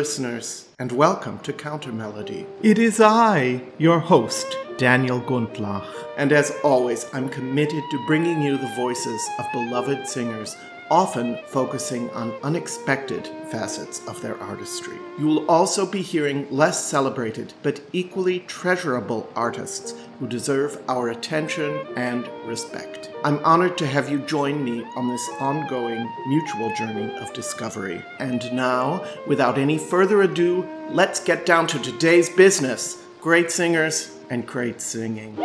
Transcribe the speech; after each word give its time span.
listeners, 0.00 0.66
and 0.78 0.92
welcome 0.92 1.38
to 1.40 1.52
Counter 1.52 1.92
Melody. 1.92 2.46
It 2.62 2.78
is 2.78 3.02
I, 3.02 3.62
your 3.76 3.98
host, 3.98 4.56
Daniel 4.78 5.20
Gundlach. 5.20 5.86
And 6.16 6.32
as 6.32 6.56
always, 6.64 7.04
I'm 7.12 7.28
committed 7.28 7.84
to 7.90 8.06
bringing 8.06 8.40
you 8.40 8.56
the 8.56 8.74
voices 8.76 9.20
of 9.38 9.52
beloved 9.52 10.08
singers, 10.08 10.56
often 10.90 11.38
focusing 11.48 12.08
on 12.12 12.32
unexpected 12.42 13.26
facets 13.50 14.00
of 14.08 14.22
their 14.22 14.40
artistry. 14.40 14.96
You 15.18 15.26
will 15.26 15.50
also 15.50 15.84
be 15.84 16.00
hearing 16.00 16.50
less 16.50 16.82
celebrated 16.82 17.52
but 17.62 17.82
equally 17.92 18.40
treasurable 18.40 19.30
artists 19.36 19.92
who 20.20 20.28
deserve 20.28 20.80
our 20.88 21.08
attention 21.08 21.84
and 21.96 22.28
respect. 22.44 23.10
I'm 23.24 23.42
honored 23.44 23.76
to 23.78 23.86
have 23.86 24.10
you 24.10 24.18
join 24.20 24.62
me 24.62 24.84
on 24.94 25.08
this 25.08 25.28
ongoing 25.40 26.08
mutual 26.28 26.72
journey 26.76 27.12
of 27.18 27.32
discovery. 27.32 28.04
And 28.18 28.52
now, 28.52 29.04
without 29.26 29.58
any 29.58 29.78
further 29.78 30.22
ado, 30.22 30.68
let's 30.90 31.24
get 31.24 31.46
down 31.46 31.66
to 31.68 31.78
today's 31.80 32.28
business 32.28 33.02
great 33.20 33.50
singers 33.50 34.16
and 34.30 34.46
great 34.46 34.80
singing. 34.80 35.36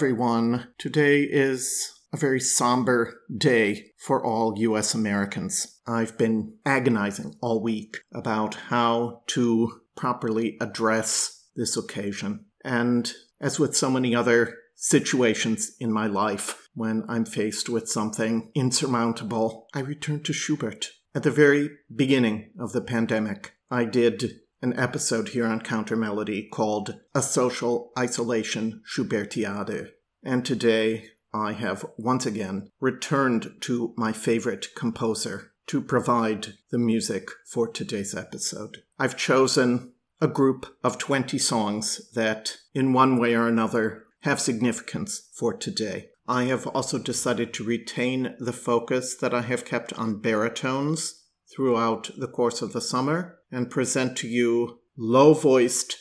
Everyone. 0.00 0.66
Today 0.78 1.24
is 1.24 1.92
a 2.10 2.16
very 2.16 2.40
somber 2.40 3.20
day 3.36 3.90
for 3.98 4.24
all 4.24 4.54
US 4.56 4.94
Americans. 4.94 5.78
I've 5.86 6.16
been 6.16 6.54
agonizing 6.64 7.34
all 7.42 7.62
week 7.62 7.98
about 8.14 8.54
how 8.54 9.24
to 9.26 9.82
properly 9.98 10.56
address 10.58 11.44
this 11.54 11.76
occasion. 11.76 12.46
And 12.64 13.12
as 13.42 13.60
with 13.60 13.76
so 13.76 13.90
many 13.90 14.14
other 14.14 14.56
situations 14.74 15.76
in 15.78 15.92
my 15.92 16.06
life, 16.06 16.70
when 16.72 17.04
I'm 17.06 17.26
faced 17.26 17.68
with 17.68 17.86
something 17.86 18.52
insurmountable, 18.54 19.66
I 19.74 19.80
return 19.80 20.22
to 20.22 20.32
Schubert. 20.32 20.92
At 21.14 21.24
the 21.24 21.30
very 21.30 21.68
beginning 21.94 22.52
of 22.58 22.72
the 22.72 22.80
pandemic, 22.80 23.52
I 23.70 23.84
did 23.84 24.40
an 24.62 24.78
episode 24.78 25.30
here 25.30 25.46
on 25.46 25.60
Counter 25.60 25.96
Melody 25.96 26.46
called 26.46 27.00
A 27.14 27.22
Social 27.22 27.92
Isolation 27.98 28.82
Schubertiade. 28.86 29.88
And 30.22 30.44
today 30.44 31.06
I 31.32 31.52
have 31.52 31.86
once 31.96 32.26
again 32.26 32.70
returned 32.78 33.52
to 33.60 33.94
my 33.96 34.12
favorite 34.12 34.68
composer 34.76 35.52
to 35.68 35.80
provide 35.80 36.54
the 36.70 36.78
music 36.78 37.30
for 37.46 37.68
today's 37.68 38.14
episode. 38.14 38.78
I've 38.98 39.16
chosen 39.16 39.92
a 40.20 40.28
group 40.28 40.66
of 40.84 40.98
20 40.98 41.38
songs 41.38 42.10
that, 42.12 42.58
in 42.74 42.92
one 42.92 43.18
way 43.18 43.34
or 43.34 43.48
another, 43.48 44.04
have 44.22 44.40
significance 44.40 45.30
for 45.32 45.54
today. 45.54 46.08
I 46.28 46.44
have 46.44 46.66
also 46.66 46.98
decided 46.98 47.54
to 47.54 47.64
retain 47.64 48.34
the 48.38 48.52
focus 48.52 49.16
that 49.16 49.32
I 49.32 49.40
have 49.42 49.64
kept 49.64 49.94
on 49.94 50.20
baritones 50.20 51.24
throughout 51.50 52.10
the 52.18 52.28
course 52.28 52.60
of 52.60 52.74
the 52.74 52.82
summer 52.82 53.39
and 53.50 53.70
present 53.70 54.16
to 54.18 54.28
you 54.28 54.80
low 54.96 55.34
voiced 55.34 55.96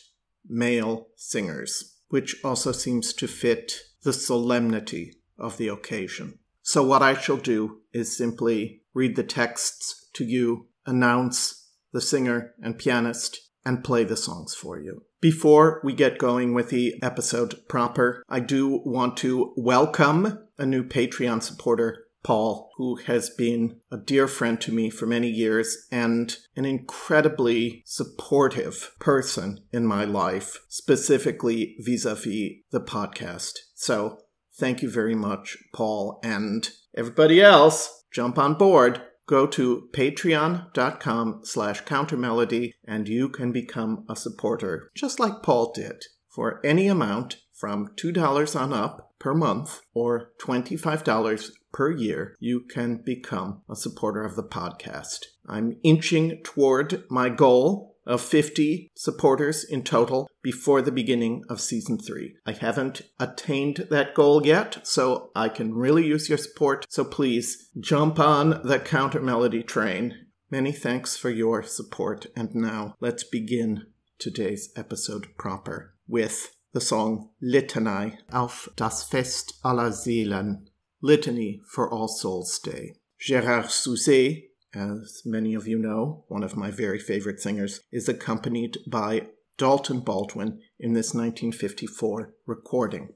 male 0.47 1.07
singers, 1.15 1.97
which 2.09 2.35
also 2.43 2.71
seems 2.71 3.13
to 3.13 3.27
fit 3.27 3.73
the 4.03 4.13
solemnity 4.13 5.15
of 5.37 5.57
the 5.57 5.67
occasion. 5.67 6.39
So, 6.61 6.83
what 6.83 7.01
I 7.01 7.13
shall 7.13 7.37
do 7.37 7.81
is 7.93 8.15
simply 8.15 8.83
read 8.93 9.15
the 9.15 9.23
texts 9.23 10.07
to 10.13 10.25
you, 10.25 10.67
announce 10.85 11.67
the 11.91 12.01
singer 12.01 12.53
and 12.61 12.77
pianist, 12.77 13.39
and 13.65 13.83
play 13.83 14.03
the 14.03 14.17
songs 14.17 14.53
for 14.53 14.79
you. 14.79 15.03
Before 15.21 15.81
we 15.83 15.93
get 15.93 16.17
going 16.17 16.53
with 16.53 16.69
the 16.69 16.95
episode 17.01 17.67
proper, 17.67 18.23
I 18.29 18.39
do 18.39 18.81
want 18.85 19.17
to 19.17 19.53
welcome 19.57 20.47
a 20.57 20.65
new 20.65 20.83
Patreon 20.83 21.43
supporter 21.43 22.05
Paul, 22.23 22.71
who 22.77 22.95
has 22.95 23.29
been 23.29 23.79
a 23.91 23.97
dear 23.97 24.27
friend 24.27 24.59
to 24.61 24.71
me 24.71 24.89
for 24.89 25.05
many 25.05 25.29
years 25.29 25.87
and 25.91 26.35
an 26.55 26.65
incredibly 26.65 27.83
supportive 27.85 28.91
person 28.99 29.61
in 29.71 29.85
my 29.85 30.03
life, 30.03 30.59
specifically 30.67 31.75
vis 31.79 32.05
a 32.05 32.15
vis 32.15 32.57
the 32.71 32.81
podcast. 32.81 33.53
So 33.73 34.19
thank 34.57 34.81
you 34.81 34.89
very 34.89 35.15
much, 35.15 35.57
Paul, 35.73 36.19
and 36.23 36.69
everybody 36.95 37.41
else. 37.41 38.03
Jump 38.11 38.37
on 38.37 38.55
board. 38.55 39.01
Go 39.27 39.45
to 39.45 39.87
patreon.com 39.93 41.41
slash 41.43 41.83
countermelody 41.83 42.71
and 42.83 43.07
you 43.07 43.29
can 43.29 43.51
become 43.51 44.03
a 44.09 44.15
supporter, 44.15 44.89
just 44.95 45.19
like 45.19 45.43
Paul 45.43 45.71
did, 45.71 46.03
for 46.27 46.59
any 46.65 46.87
amount 46.87 47.37
from 47.59 47.89
$2 47.97 48.59
on 48.59 48.73
up 48.73 49.13
per 49.19 49.33
month 49.33 49.81
or 49.93 50.31
$25 50.41 51.51
per 51.73 51.91
year, 51.91 52.35
you 52.39 52.61
can 52.61 53.01
become 53.05 53.61
a 53.69 53.75
supporter 53.75 54.23
of 54.23 54.35
the 54.35 54.43
podcast. 54.43 55.25
I'm 55.45 55.77
inching 55.83 56.41
toward 56.43 57.03
my 57.09 57.29
goal 57.29 57.97
of 58.05 58.21
50 58.21 58.91
supporters 58.95 59.63
in 59.63 59.83
total 59.83 60.29
before 60.41 60.81
the 60.81 60.91
beginning 60.91 61.43
of 61.47 61.61
season 61.61 61.99
three. 61.99 62.35
I 62.45 62.53
haven't 62.53 63.03
attained 63.19 63.87
that 63.91 64.15
goal 64.15 64.45
yet, 64.45 64.87
so 64.87 65.29
I 65.35 65.49
can 65.49 65.75
really 65.75 66.07
use 66.07 66.27
your 66.27 66.37
support. 66.37 66.85
So 66.89 67.03
please 67.03 67.69
jump 67.79 68.19
on 68.19 68.61
the 68.63 68.79
counter 68.79 69.21
melody 69.21 69.61
train. 69.61 70.25
Many 70.49 70.71
thanks 70.71 71.17
for 71.17 71.29
your 71.29 71.61
support. 71.61 72.25
And 72.35 72.55
now 72.55 72.95
let's 72.99 73.23
begin 73.23 73.85
today's 74.17 74.71
episode 74.75 75.27
proper 75.37 75.93
with 76.07 76.55
the 76.71 76.81
song 76.81 77.29
Litanei 77.41 78.17
auf 78.31 78.69
das 78.75 79.03
Fest 79.03 79.59
aller 79.63 79.91
Seelen 79.91 80.69
Litany 81.01 81.61
for 81.65 81.91
All 81.91 82.07
Souls 82.07 82.59
Day. 82.59 82.95
Gérard 83.19 83.69
Souzay, 83.69 84.49
as 84.73 85.23
many 85.25 85.55
of 85.55 85.67
you 85.67 85.79
know, 85.79 86.25
one 86.27 86.43
of 86.43 86.55
my 86.55 86.69
very 86.69 86.99
favorite 86.99 87.39
singers, 87.39 87.81
is 87.91 88.07
accompanied 88.07 88.77
by 88.85 89.27
Dalton 89.57 90.01
Baldwin 90.01 90.61
in 90.79 90.93
this 90.93 91.13
1954 91.13 92.33
recording. 92.45 93.09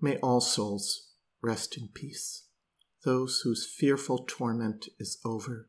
May 0.00 0.16
all 0.16 0.40
souls 0.40 1.12
rest 1.40 1.78
in 1.78 1.88
peace. 1.94 2.46
Those 3.04 3.42
whose 3.44 3.64
fearful 3.66 4.24
torment 4.26 4.88
is 4.98 5.18
over, 5.24 5.68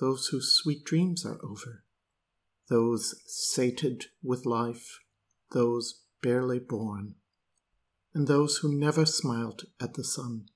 those 0.00 0.28
whose 0.28 0.54
sweet 0.54 0.84
dreams 0.84 1.24
are 1.24 1.38
over, 1.42 1.84
those 2.68 3.14
sated 3.26 4.06
with 4.22 4.44
life, 4.44 4.98
those 5.52 6.02
barely 6.22 6.58
born, 6.58 7.14
and 8.14 8.26
those 8.26 8.58
who 8.58 8.78
never 8.78 9.06
smiled 9.06 9.64
at 9.80 9.94
the 9.94 10.04
sun 10.04 10.46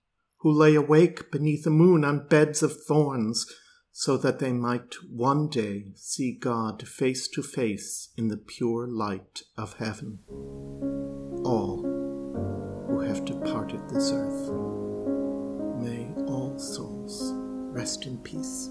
who 0.42 0.52
lay 0.52 0.74
awake 0.74 1.30
beneath 1.30 1.62
the 1.62 1.70
moon 1.70 2.04
on 2.04 2.26
beds 2.26 2.64
of 2.64 2.84
thorns, 2.84 3.46
so 3.92 4.16
that 4.16 4.40
they 4.40 4.52
might 4.52 4.94
one 5.08 5.48
day 5.48 5.92
see 5.94 6.32
God 6.32 6.86
face 6.88 7.28
to 7.28 7.42
face 7.42 8.08
in 8.16 8.26
the 8.26 8.36
pure 8.36 8.88
light 8.88 9.42
of 9.56 9.74
heaven. 9.74 10.18
All 11.44 11.82
who 12.88 13.00
have 13.00 13.24
departed 13.24 13.88
this 13.88 14.10
earth, 14.10 14.50
may 15.80 16.12
all 16.26 16.58
souls 16.58 17.32
rest 17.70 18.06
in 18.06 18.18
peace. 18.18 18.68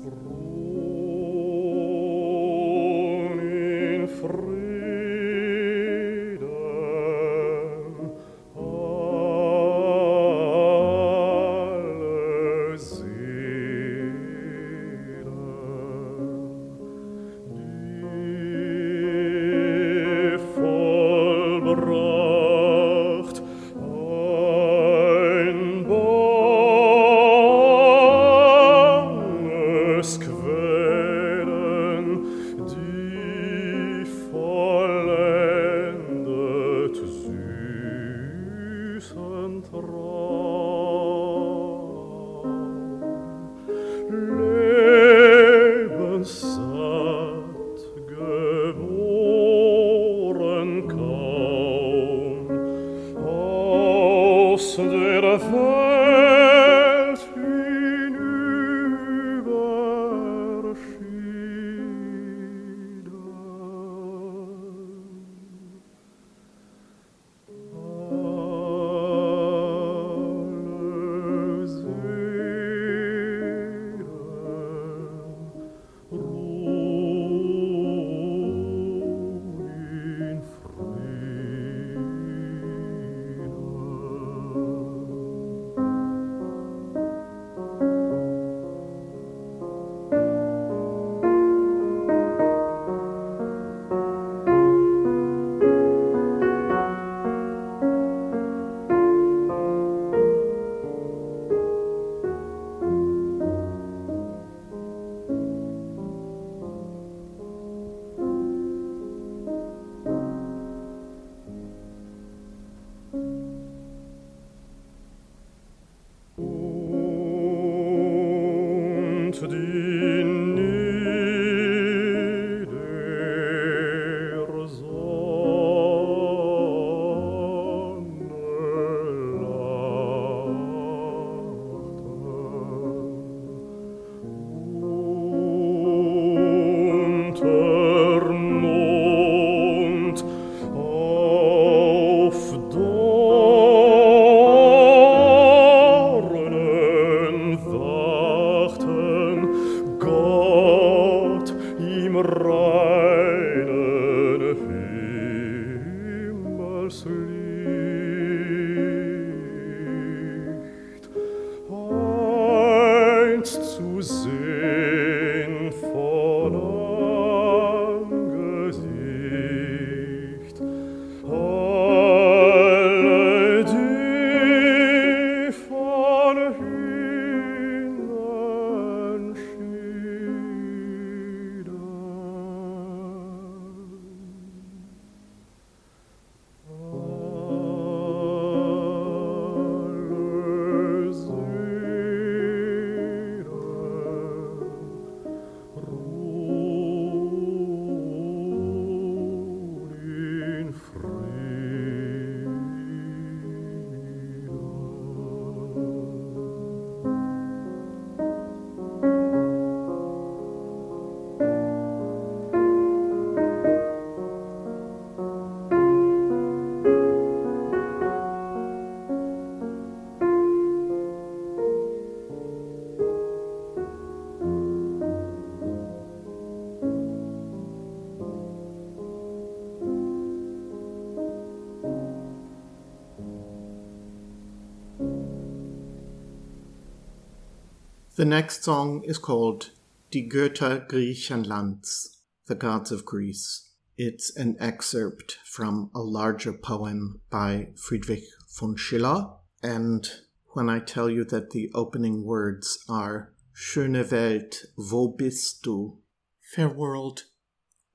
The 238.21 238.25
next 238.25 238.63
song 238.63 239.03
is 239.03 239.17
called 239.17 239.71
Die 240.11 240.29
Götter 240.31 240.87
Griechenlands, 240.87 242.17
The 242.45 242.53
Gods 242.53 242.91
of 242.91 243.03
Greece. 243.03 243.71
It's 243.97 244.29
an 244.37 244.57
excerpt 244.59 245.39
from 245.43 245.89
a 245.95 246.01
larger 246.01 246.53
poem 246.53 247.21
by 247.31 247.69
Friedrich 247.75 248.25
von 248.59 248.75
Schiller. 248.75 249.37
And 249.63 250.07
when 250.49 250.69
I 250.69 250.77
tell 250.77 251.09
you 251.09 251.23
that 251.23 251.49
the 251.49 251.71
opening 251.73 252.23
words 252.23 252.77
are 252.87 253.33
Schöne 253.55 254.11
Welt, 254.11 254.65
wo 254.77 255.07
bist 255.07 255.63
du? 255.63 255.97
Fair 256.43 256.69
world, 256.69 257.23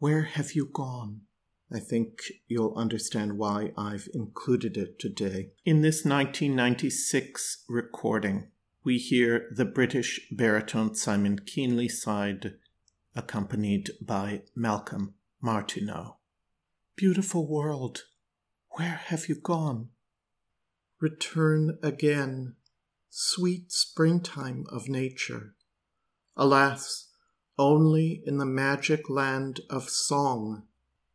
where 0.00 0.22
have 0.22 0.54
you 0.54 0.68
gone? 0.72 1.20
I 1.72 1.78
think 1.78 2.18
you'll 2.48 2.74
understand 2.74 3.38
why 3.38 3.70
I've 3.78 4.08
included 4.12 4.76
it 4.76 4.98
today. 4.98 5.50
In 5.64 5.82
this 5.82 6.04
1996 6.04 7.62
recording, 7.68 8.50
we 8.86 8.98
hear 8.98 9.48
the 9.50 9.64
British 9.64 10.28
baritone 10.30 10.94
Simon 10.94 11.40
Keenlyside, 11.40 12.54
accompanied 13.16 13.90
by 14.00 14.42
Malcolm 14.54 15.14
Martineau. 15.42 16.18
Beautiful 16.94 17.48
world, 17.48 18.04
where 18.76 19.00
have 19.06 19.28
you 19.28 19.34
gone? 19.34 19.88
Return 21.00 21.78
again, 21.82 22.54
sweet 23.10 23.72
springtime 23.72 24.64
of 24.70 24.88
nature. 24.88 25.56
Alas, 26.36 27.08
only 27.58 28.22
in 28.24 28.38
the 28.38 28.46
magic 28.46 29.10
land 29.10 29.62
of 29.68 29.90
song 29.90 30.62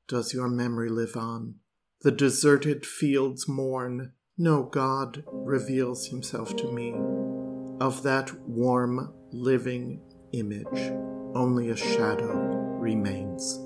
does 0.09 0.33
your 0.33 0.49
memory 0.49 0.89
live 0.89 1.15
on. 1.15 1.55
The 2.01 2.11
deserted 2.11 2.85
fields 2.85 3.47
mourn, 3.47 4.11
no 4.37 4.63
God 4.63 5.23
reveals 5.31 6.07
himself 6.07 6.57
to 6.57 6.69
me. 6.69 7.20
Of 7.81 8.03
that 8.03 8.31
warm, 8.47 9.11
living 9.31 10.01
image, 10.33 10.91
only 11.33 11.71
a 11.71 11.75
shadow 11.75 12.35
remains. 12.79 13.59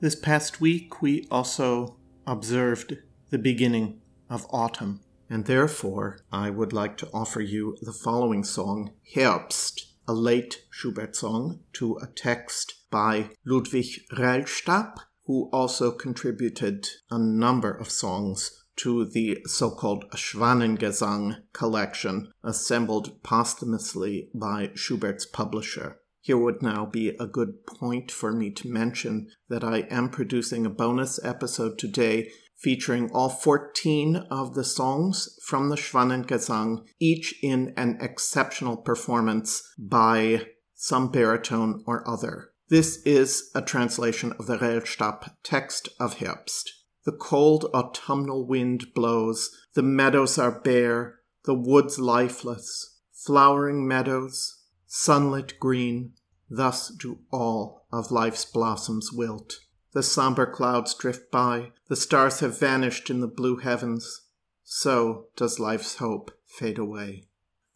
This 0.00 0.14
past 0.14 0.60
week, 0.60 1.02
we 1.02 1.26
also 1.28 1.96
observed 2.24 2.98
the 3.30 3.38
beginning 3.38 4.00
of 4.30 4.46
autumn, 4.50 5.00
and 5.28 5.44
therefore 5.44 6.20
I 6.30 6.50
would 6.50 6.72
like 6.72 6.96
to 6.98 7.08
offer 7.12 7.40
you 7.40 7.76
the 7.82 7.92
following 7.92 8.44
song, 8.44 8.92
Herbst, 9.16 9.80
a 10.06 10.12
late 10.12 10.62
Schubert 10.70 11.16
song 11.16 11.64
to 11.74 11.96
a 12.00 12.06
text 12.06 12.74
by 12.92 13.30
Ludwig 13.44 13.86
Rellstab, 14.12 14.98
who 15.26 15.50
also 15.52 15.90
contributed 15.90 16.86
a 17.10 17.18
number 17.18 17.72
of 17.72 17.90
songs 17.90 18.66
to 18.76 19.04
the 19.04 19.38
so 19.46 19.68
called 19.68 20.04
Schwanengesang 20.14 21.42
collection 21.52 22.30
assembled 22.44 23.20
posthumously 23.24 24.30
by 24.32 24.70
Schubert's 24.76 25.26
publisher. 25.26 25.98
Here 26.28 26.36
would 26.36 26.60
now 26.60 26.84
be 26.84 27.16
a 27.18 27.26
good 27.26 27.64
point 27.64 28.12
for 28.12 28.32
me 28.34 28.50
to 28.50 28.68
mention 28.68 29.28
that 29.48 29.64
I 29.64 29.86
am 29.90 30.10
producing 30.10 30.66
a 30.66 30.68
bonus 30.68 31.18
episode 31.24 31.78
today 31.78 32.30
featuring 32.54 33.10
all 33.12 33.30
14 33.30 34.16
of 34.30 34.52
the 34.52 34.62
songs 34.62 35.38
from 35.42 35.70
the 35.70 35.76
Schwanengesang, 35.76 36.84
each 37.00 37.34
in 37.42 37.72
an 37.78 37.96
exceptional 38.02 38.76
performance 38.76 39.62
by 39.78 40.48
some 40.74 41.10
baritone 41.10 41.82
or 41.86 42.06
other. 42.06 42.50
This 42.68 43.00
is 43.06 43.50
a 43.54 43.62
translation 43.62 44.34
of 44.38 44.44
the 44.44 44.58
Rellstab 44.58 45.30
text 45.42 45.88
of 45.98 46.16
Herbst. 46.16 46.64
The 47.06 47.12
cold 47.12 47.70
autumnal 47.72 48.46
wind 48.46 48.88
blows, 48.94 49.48
the 49.72 49.82
meadows 49.82 50.36
are 50.36 50.60
bare, 50.60 51.20
the 51.46 51.54
woods 51.54 51.98
lifeless, 51.98 52.98
flowering 53.14 53.88
meadows, 53.88 54.56
sunlit 54.86 55.58
green, 55.60 56.12
thus 56.48 56.88
do 56.88 57.20
all 57.30 57.86
of 57.92 58.10
life's 58.10 58.44
blossoms 58.44 59.12
wilt. 59.12 59.60
The 59.92 60.02
somber 60.02 60.46
clouds 60.46 60.94
drift 60.94 61.30
by, 61.30 61.72
the 61.88 61.96
stars 61.96 62.40
have 62.40 62.58
vanished 62.58 63.10
in 63.10 63.20
the 63.20 63.26
blue 63.26 63.56
heavens. 63.56 64.22
So 64.64 65.28
does 65.36 65.58
life's 65.58 65.96
hope 65.96 66.30
fade 66.46 66.78
away. 66.78 67.24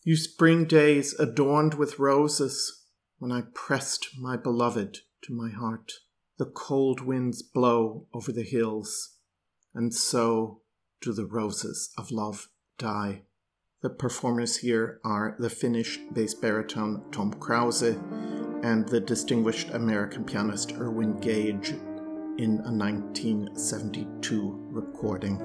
You 0.02 0.16
spring 0.16 0.64
days 0.64 1.14
adorned 1.14 1.74
with 1.74 1.98
roses, 1.98 2.82
when 3.18 3.30
I 3.30 3.44
pressed 3.54 4.08
my 4.18 4.36
beloved 4.36 4.98
to 5.22 5.32
my 5.32 5.50
heart, 5.50 5.92
the 6.38 6.46
cold 6.46 7.00
winds 7.00 7.40
blow 7.40 8.08
over 8.12 8.32
the 8.32 8.42
hills, 8.42 9.16
and 9.74 9.94
so 9.94 10.62
do 11.00 11.12
the 11.12 11.26
roses 11.26 11.92
of 11.96 12.10
love 12.10 12.48
die. 12.78 13.22
The 13.82 13.90
performers 13.90 14.58
here 14.58 15.00
are 15.02 15.34
the 15.40 15.50
Finnish 15.50 15.98
bass 16.12 16.34
baritone 16.34 17.02
Tom 17.10 17.34
Krause 17.34 17.82
and 17.82 18.88
the 18.88 19.00
distinguished 19.00 19.70
American 19.70 20.22
pianist 20.22 20.70
Irwin 20.78 21.18
Gage 21.18 21.70
in 22.38 22.62
a 22.64 22.70
1972 22.70 24.68
recording. 24.70 25.36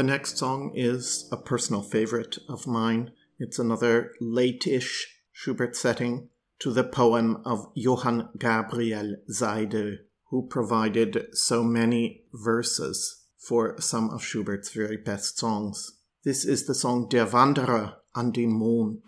The 0.00 0.06
next 0.06 0.38
song 0.38 0.72
is 0.74 1.28
a 1.30 1.36
personal 1.36 1.82
favorite 1.82 2.38
of 2.48 2.66
mine. 2.66 3.10
It's 3.38 3.58
another 3.58 4.12
late-ish 4.18 5.20
Schubert 5.30 5.76
setting 5.76 6.30
to 6.60 6.72
the 6.72 6.84
poem 6.84 7.42
of 7.44 7.70
Johann 7.74 8.30
Gabriel 8.38 9.16
Seidel, 9.28 9.98
who 10.30 10.48
provided 10.48 11.26
so 11.34 11.62
many 11.62 12.22
verses 12.32 13.26
for 13.36 13.78
some 13.78 14.08
of 14.08 14.24
Schubert's 14.24 14.72
very 14.72 14.96
best 14.96 15.36
songs. 15.36 15.98
This 16.24 16.46
is 16.46 16.66
the 16.66 16.74
song 16.74 17.06
Der 17.10 17.26
Wanderer 17.26 17.96
an 18.14 18.30
dem 18.30 18.58
Mond. 18.58 19.06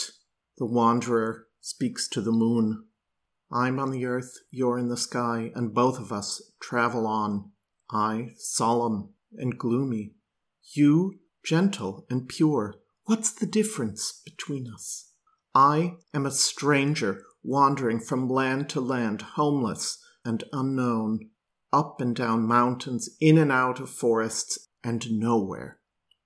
The 0.58 0.66
wanderer 0.66 1.46
speaks 1.62 2.06
to 2.08 2.20
the 2.20 2.32
moon. 2.32 2.84
I'm 3.50 3.80
on 3.80 3.92
the 3.92 4.04
earth, 4.04 4.40
you're 4.50 4.76
in 4.76 4.90
the 4.90 4.98
sky, 4.98 5.52
and 5.54 5.72
both 5.72 5.98
of 5.98 6.12
us 6.12 6.52
travel 6.60 7.06
on. 7.06 7.52
I, 7.90 8.32
solemn 8.36 9.14
and 9.38 9.58
gloomy, 9.58 10.16
you, 10.74 11.20
gentle 11.44 12.06
and 12.08 12.28
pure, 12.28 12.74
what's 13.04 13.32
the 13.32 13.46
difference 13.46 14.20
between 14.24 14.68
us? 14.72 15.10
I 15.54 15.94
am 16.14 16.24
a 16.24 16.30
stranger 16.30 17.22
wandering 17.42 18.00
from 18.00 18.28
land 18.28 18.68
to 18.70 18.80
land, 18.80 19.22
homeless 19.22 19.98
and 20.24 20.44
unknown, 20.52 21.30
up 21.72 22.00
and 22.00 22.14
down 22.14 22.46
mountains, 22.46 23.08
in 23.20 23.38
and 23.38 23.50
out 23.50 23.80
of 23.80 23.90
forests, 23.90 24.68
and 24.84 25.10
nowhere 25.10 25.78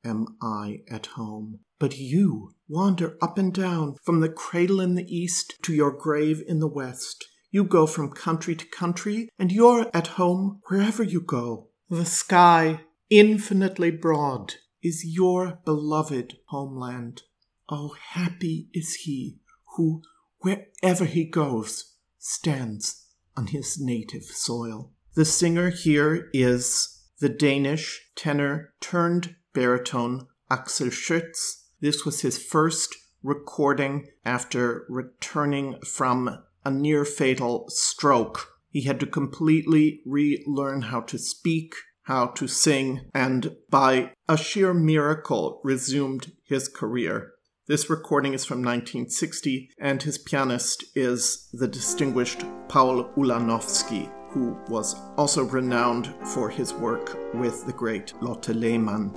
am 0.04 0.26
I 0.42 0.80
at 0.90 1.06
home. 1.06 1.60
But 1.78 1.98
you 1.98 2.52
wander 2.68 3.16
up 3.20 3.38
and 3.38 3.52
down 3.52 3.96
from 4.02 4.20
the 4.20 4.28
cradle 4.28 4.80
in 4.80 4.94
the 4.94 5.14
east 5.14 5.54
to 5.62 5.74
your 5.74 5.90
grave 5.90 6.42
in 6.46 6.58
the 6.58 6.68
west. 6.68 7.24
You 7.50 7.64
go 7.64 7.86
from 7.86 8.10
country 8.10 8.54
to 8.54 8.66
country, 8.66 9.28
and 9.38 9.52
you're 9.52 9.90
at 9.94 10.08
home 10.08 10.60
wherever 10.68 11.02
you 11.02 11.20
go. 11.20 11.68
The 11.88 12.04
sky 12.04 12.80
infinitely 13.10 13.90
broad 13.90 14.54
is 14.82 15.04
your 15.04 15.60
beloved 15.64 16.38
homeland. 16.46 17.22
Oh, 17.68 17.96
happy 18.10 18.68
is 18.72 18.94
he 19.04 19.38
who, 19.76 20.02
wherever 20.38 21.04
he 21.04 21.24
goes, 21.24 21.94
stands 22.18 23.06
on 23.36 23.48
his 23.48 23.78
native 23.80 24.24
soil. 24.24 24.92
The 25.14 25.24
singer 25.24 25.70
here 25.70 26.28
is 26.32 27.02
the 27.20 27.28
Danish 27.28 28.10
tenor 28.14 28.74
turned 28.80 29.36
baritone 29.52 30.26
Aksel 30.50 30.90
Schiøtz. 30.90 31.64
This 31.80 32.04
was 32.04 32.20
his 32.20 32.42
first 32.42 32.94
recording 33.22 34.06
after 34.24 34.84
returning 34.88 35.80
from 35.84 36.42
a 36.64 36.70
near 36.70 37.04
fatal 37.04 37.66
stroke. 37.68 38.52
He 38.70 38.82
had 38.82 39.00
to 39.00 39.06
completely 39.06 40.02
relearn 40.04 40.82
how 40.82 41.00
to 41.02 41.18
speak, 41.18 41.74
how 42.06 42.26
to 42.26 42.48
sing, 42.48 43.02
and 43.14 43.56
by 43.70 44.12
a 44.28 44.36
sheer 44.36 44.72
miracle 44.72 45.60
resumed 45.62 46.32
his 46.44 46.68
career. 46.68 47.32
This 47.68 47.90
recording 47.90 48.32
is 48.32 48.44
from 48.44 48.58
1960, 48.58 49.70
and 49.80 50.02
his 50.02 50.18
pianist 50.18 50.84
is 50.94 51.48
the 51.52 51.68
distinguished 51.68 52.44
Paul 52.68 53.10
Ulanowsky, 53.16 54.10
who 54.30 54.56
was 54.68 54.94
also 55.16 55.44
renowned 55.44 56.14
for 56.32 56.48
his 56.48 56.72
work 56.72 57.18
with 57.34 57.66
the 57.66 57.72
great 57.72 58.12
Lotte 58.20 58.54
Lehmann. 58.54 59.12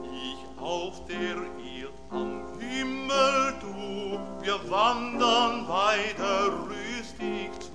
wir 4.50 4.72
wandern 4.72 5.68
weiter 5.68 6.52
rüstig 6.68 7.69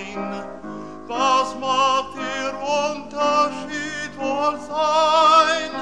rein. 0.00 0.44
Was 1.06 1.54
mag 1.58 2.04
der 2.14 2.52
Unterschied 2.90 4.16
wohl 4.16 4.58
sein? 4.60 5.72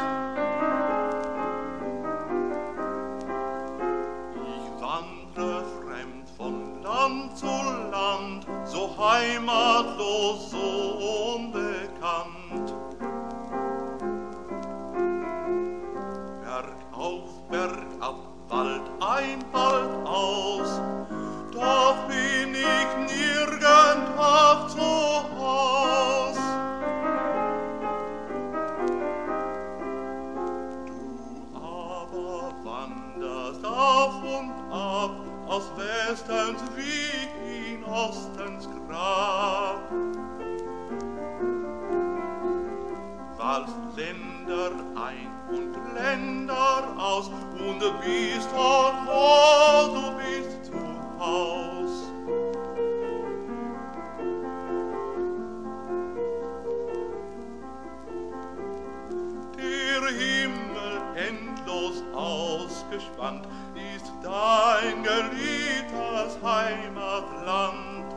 Ich 4.57 4.83
wandre 4.83 5.65
fremd 5.81 6.29
von 6.37 6.83
Land 6.83 7.37
zu 7.37 7.47
Land, 7.47 8.47
so 8.65 8.91
heimatlos, 8.99 10.51
so 10.51 11.35
unbekannt. 11.37 12.75
Berg 16.43 16.77
auf, 16.93 17.49
Berg 17.51 18.83
ein, 19.01 19.45
Wald 19.53 20.07
aus, 20.07 20.81
doch 21.53 21.97
bin 22.09 22.28
du 47.79 47.93
bist 48.01 48.49
dort, 48.53 48.95
wo 49.07 49.95
du 49.95 50.17
bist 50.19 50.65
zu 50.67 50.75
Haus. 51.19 51.78
Dein 64.29 65.03
geliebtes 65.03 66.39
Heimatland. 66.43 68.15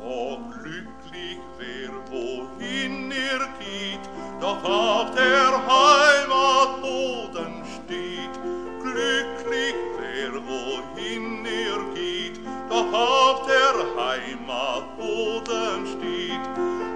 Oh, 0.00 0.36
glücklich 0.52 1.38
wer 1.58 1.92
wohin 2.10 3.10
er 3.10 3.48
geht, 3.58 4.04
doch 4.40 4.62
auf 4.64 5.10
der 5.14 5.52
Heimatboden 5.74 7.52
steht. 7.76 8.34
Glücklich 8.82 9.74
wer 9.98 10.32
wohin 10.46 11.46
er 11.46 11.80
geht, 11.94 12.40
doch 12.68 12.92
auf 12.92 13.46
der 13.46 13.76
Heimatboden 14.02 15.86
steht. 15.86 16.44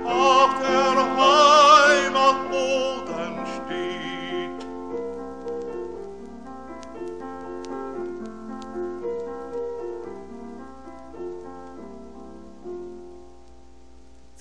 Auf 0.04 0.50
der 0.60 0.96
Heimatboden 0.96 1.61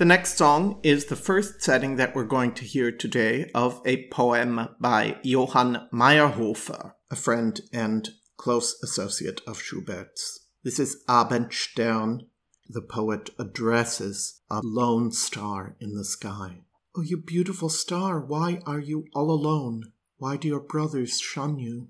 The 0.01 0.05
next 0.05 0.35
song 0.35 0.79
is 0.81 1.05
the 1.05 1.15
first 1.15 1.61
setting 1.61 1.97
that 1.97 2.15
we're 2.15 2.23
going 2.23 2.55
to 2.55 2.65
hear 2.65 2.91
today 2.91 3.51
of 3.53 3.83
a 3.85 4.07
poem 4.07 4.69
by 4.79 5.19
Johann 5.21 5.89
Mayrhofer, 5.93 6.93
a 7.11 7.15
friend 7.15 7.61
and 7.71 8.09
close 8.35 8.81
associate 8.81 9.41
of 9.45 9.61
Schubert's. 9.61 10.47
This 10.63 10.79
is 10.79 11.03
Abendstern, 11.07 12.21
the 12.67 12.81
poet 12.81 13.29
addresses 13.37 14.41
a 14.49 14.61
lone 14.63 15.11
star 15.11 15.75
in 15.79 15.93
the 15.93 16.03
sky. 16.03 16.61
Oh, 16.97 17.03
you 17.03 17.17
beautiful 17.17 17.69
star, 17.69 18.19
why 18.19 18.59
are 18.65 18.79
you 18.79 19.05
all 19.13 19.29
alone? 19.29 19.93
Why 20.17 20.35
do 20.35 20.47
your 20.47 20.61
brothers 20.61 21.19
shun 21.19 21.59
you? 21.59 21.89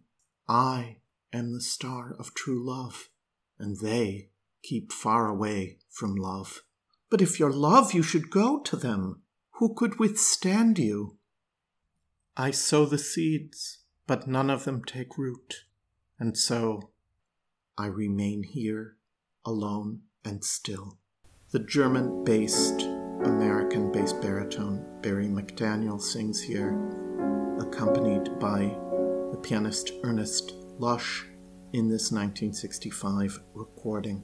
I 0.49 0.97
am 1.31 1.53
the 1.53 1.61
star 1.61 2.13
of 2.19 2.33
true 2.33 2.61
love, 2.61 3.07
and 3.57 3.79
they 3.79 4.31
keep 4.63 4.91
far 4.91 5.29
away 5.29 5.77
from 5.89 6.15
love. 6.15 6.63
But 7.11 7.21
if 7.21 7.39
your 7.39 7.51
love, 7.51 7.93
you 7.93 8.01
should 8.01 8.31
go 8.31 8.61
to 8.61 8.77
them. 8.77 9.21
Who 9.55 9.75
could 9.75 9.99
withstand 9.99 10.79
you? 10.79 11.17
I 12.37 12.51
sow 12.51 12.85
the 12.85 12.97
seeds, 12.97 13.79
but 14.07 14.27
none 14.27 14.49
of 14.49 14.63
them 14.63 14.83
take 14.83 15.17
root, 15.17 15.65
and 16.17 16.37
so 16.37 16.91
I 17.77 17.87
remain 17.87 18.43
here 18.43 18.95
alone 19.45 20.03
and 20.23 20.43
still. 20.43 20.97
The 21.51 21.59
German 21.59 22.23
based, 22.23 22.83
American 23.25 23.91
based 23.91 24.21
baritone 24.21 24.85
Barry 25.01 25.27
McDaniel 25.27 26.01
sings 26.01 26.41
here, 26.41 26.71
accompanied 27.59 28.39
by 28.39 28.61
the 29.31 29.39
pianist 29.43 29.91
Ernest 30.03 30.53
Lush 30.79 31.25
in 31.73 31.89
this 31.89 32.11
1965 32.11 33.37
recording. 33.53 34.23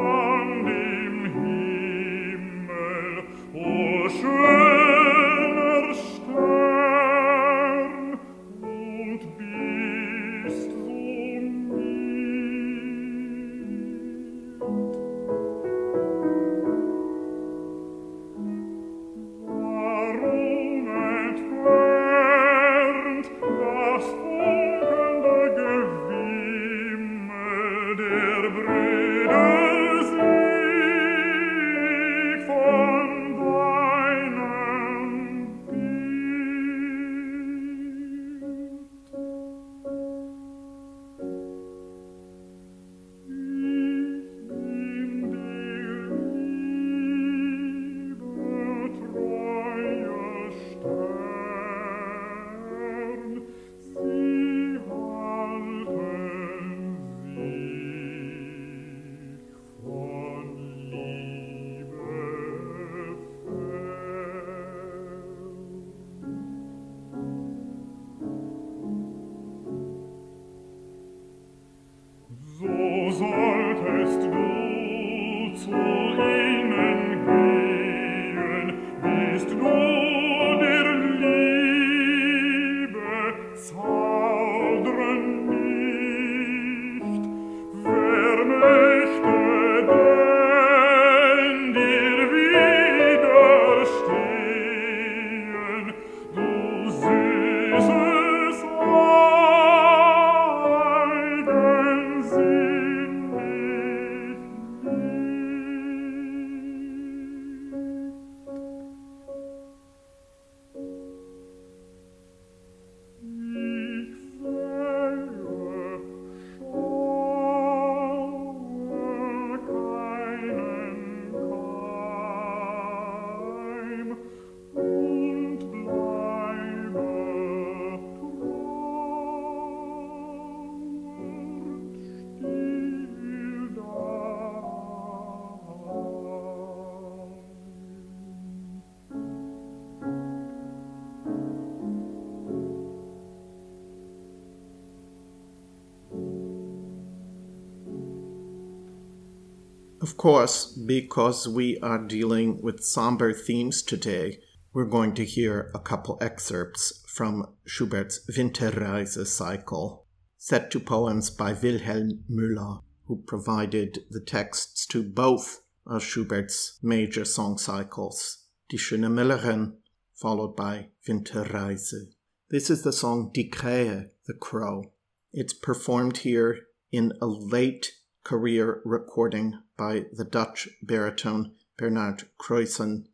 Of 150.11 150.17
course, 150.17 150.65
because 150.65 151.47
we 151.47 151.79
are 151.79 151.97
dealing 151.97 152.61
with 152.61 152.83
somber 152.83 153.31
themes 153.31 153.81
today, 153.81 154.39
we're 154.73 154.83
going 154.83 155.13
to 155.15 155.23
hear 155.23 155.71
a 155.73 155.79
couple 155.79 156.17
excerpts 156.19 157.01
from 157.07 157.47
Schubert's 157.65 158.19
Winterreise 158.29 159.25
cycle, 159.25 160.05
set 160.37 160.69
to 160.71 160.81
poems 160.81 161.29
by 161.29 161.53
Wilhelm 161.53 162.25
Müller, 162.29 162.81
who 163.05 163.23
provided 163.25 164.03
the 164.09 164.19
texts 164.19 164.85
to 164.87 165.01
both 165.01 165.61
of 165.87 166.03
Schubert's 166.03 166.77
major 166.83 167.23
song 167.23 167.57
cycles, 167.57 168.47
Die 168.69 168.75
schöne 168.75 169.09
Müllerin, 169.09 169.77
followed 170.13 170.57
by 170.57 170.87
Winterreise. 171.07 172.11
This 172.49 172.69
is 172.69 172.83
the 172.83 172.91
song 172.91 173.31
Die 173.33 173.49
Krähe, 173.49 174.09
the 174.27 174.33
crow. 174.33 174.91
It's 175.31 175.53
performed 175.53 176.17
here 176.17 176.67
in 176.91 177.13
a 177.21 177.27
late 177.27 177.93
career 178.23 178.81
recording 178.85 179.59
by 179.77 180.05
the 180.13 180.25
Dutch 180.25 180.69
baritone 180.81 181.53
Bernard 181.77 182.23
Kruysen, 182.39 183.05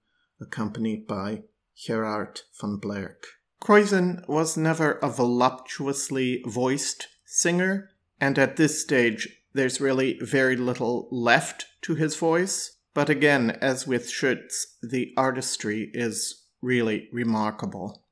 accompanied 0.41 1.07
by 1.07 1.43
Gerard 1.75 2.41
van 2.59 2.79
Blerk. 2.79 3.23
Kruysen 3.61 4.27
was 4.27 4.57
never 4.57 4.93
a 4.93 5.09
voluptuously 5.09 6.43
voiced 6.45 7.07
singer, 7.25 7.91
and 8.19 8.37
at 8.37 8.57
this 8.57 8.81
stage 8.81 9.43
there's 9.53 9.81
really 9.81 10.19
very 10.21 10.55
little 10.55 11.07
left 11.11 11.65
to 11.81 11.95
his 11.95 12.15
voice. 12.15 12.77
But 12.93 13.09
again, 13.09 13.51
as 13.61 13.87
with 13.87 14.09
Schiøtz, 14.09 14.77
the 14.81 15.13
artistry 15.15 15.91
is 15.93 16.43
really 16.61 17.09
remarkable. 17.11 18.03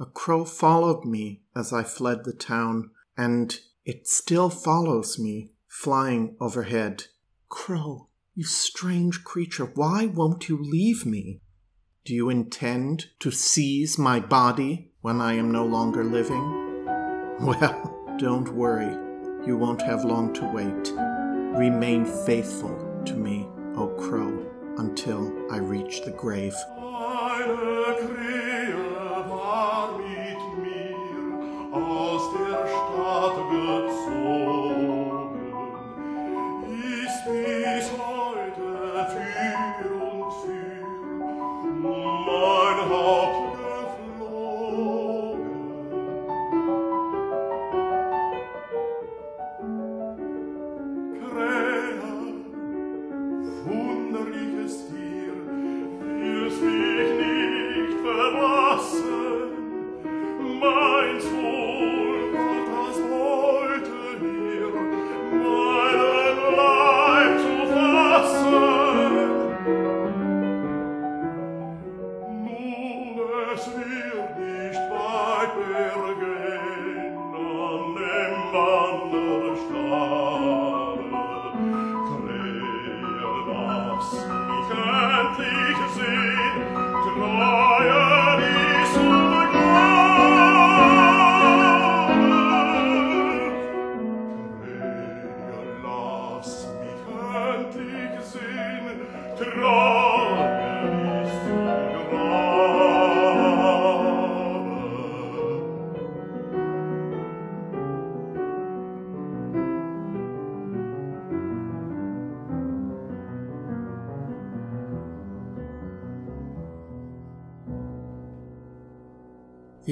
A 0.00 0.06
crow 0.06 0.44
followed 0.44 1.04
me 1.04 1.42
as 1.54 1.72
I 1.72 1.84
fled 1.84 2.24
the 2.24 2.32
town, 2.32 2.90
and 3.16 3.58
it 3.84 4.06
still 4.08 4.50
follows 4.50 5.18
me 5.18 5.52
flying 5.72 6.36
overhead. 6.38 7.04
Crow, 7.48 8.06
you 8.34 8.44
strange 8.44 9.24
creature, 9.24 9.64
why 9.74 10.04
won't 10.04 10.46
you 10.46 10.62
leave 10.62 11.06
me? 11.06 11.40
Do 12.04 12.14
you 12.14 12.28
intend 12.28 13.06
to 13.20 13.30
seize 13.30 13.98
my 13.98 14.20
body 14.20 14.92
when 15.00 15.22
I 15.22 15.32
am 15.34 15.50
no 15.50 15.64
longer 15.64 16.04
living? 16.04 16.58
Well, 17.40 18.16
don't 18.18 18.54
worry. 18.54 18.94
You 19.46 19.56
won't 19.56 19.82
have 19.82 20.04
long 20.04 20.32
to 20.34 20.44
wait. 20.44 20.92
Remain 21.58 22.04
faithful 22.04 23.02
to 23.06 23.14
me, 23.14 23.48
O 23.74 23.88
crow, 23.98 24.46
until 24.76 25.32
I 25.50 25.56
reach 25.56 26.04
the 26.04 26.12
grave. 26.12 26.54
Oh. 31.74 32.11
The 99.44 99.48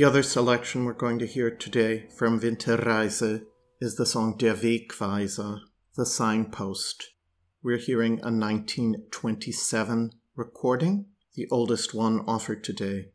other 0.05 0.23
selection 0.23 0.85
we're 0.85 0.93
going 0.93 1.19
to 1.19 1.27
hear 1.27 1.51
today 1.51 2.07
from 2.17 2.39
Winterreise 2.39 3.43
is 3.81 3.97
the 3.97 4.07
song 4.07 4.37
Der 4.39 4.55
Wegweiser, 4.55 5.59
the 5.97 6.07
signpost. 6.07 7.09
We're 7.63 7.77
hearing 7.77 8.13
a 8.21 8.33
1927 8.33 10.13
recording, 10.35 11.05
the 11.35 11.47
oldest 11.51 11.93
one 11.93 12.21
offered 12.21 12.65
today. 12.65 13.11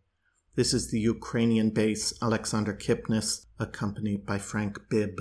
This 0.53 0.71
is 0.71 0.91
the 0.91 0.99
Ukrainian 0.99 1.71
bass 1.71 2.13
Alexander 2.21 2.75
Kipnis, 2.75 3.47
accompanied 3.57 4.23
by 4.23 4.37
Frank 4.37 4.81
Bibb. 4.87 5.19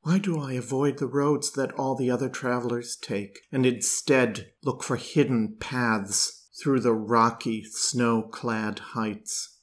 Why 0.00 0.18
do 0.18 0.40
I 0.40 0.54
avoid 0.54 0.98
the 0.98 1.06
roads 1.06 1.52
that 1.52 1.70
all 1.74 1.94
the 1.94 2.10
other 2.10 2.28
travelers 2.28 2.96
take, 2.96 3.42
and 3.52 3.64
instead 3.64 4.50
look 4.64 4.82
for 4.82 4.96
hidden 4.96 5.56
paths 5.60 6.48
through 6.60 6.80
the 6.80 6.94
rocky, 6.94 7.62
snow 7.62 8.22
clad 8.22 8.80
heights? 8.80 9.60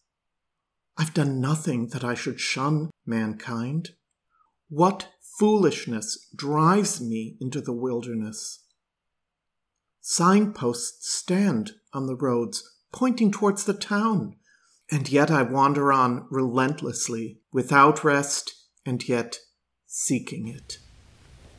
I've 0.98 1.14
done 1.14 1.42
nothing 1.42 1.88
that 1.88 2.06
I 2.06 2.14
should 2.14 2.40
shun 2.40 2.92
mankind. 3.06 3.90
What 4.70 5.10
foolishness 5.38 6.30
drives 6.34 7.02
me 7.02 7.36
into 7.42 7.60
the 7.60 7.74
wilderness? 7.74 8.64
Signposts 10.02 11.14
stand 11.14 11.74
on 11.94 12.08
the 12.08 12.16
roads, 12.16 12.64
pointing 12.92 13.32
towards 13.32 13.66
the 13.66 13.74
town, 13.74 14.36
and 14.92 15.10
yet 15.10 15.30
I 15.30 15.44
wander 15.44 15.94
on 15.94 16.26
relentlessly, 16.30 17.40
without 17.52 18.04
rest, 18.04 18.54
and 18.86 19.08
yet 19.08 19.40
seeking 19.86 20.48
it. 20.48 20.80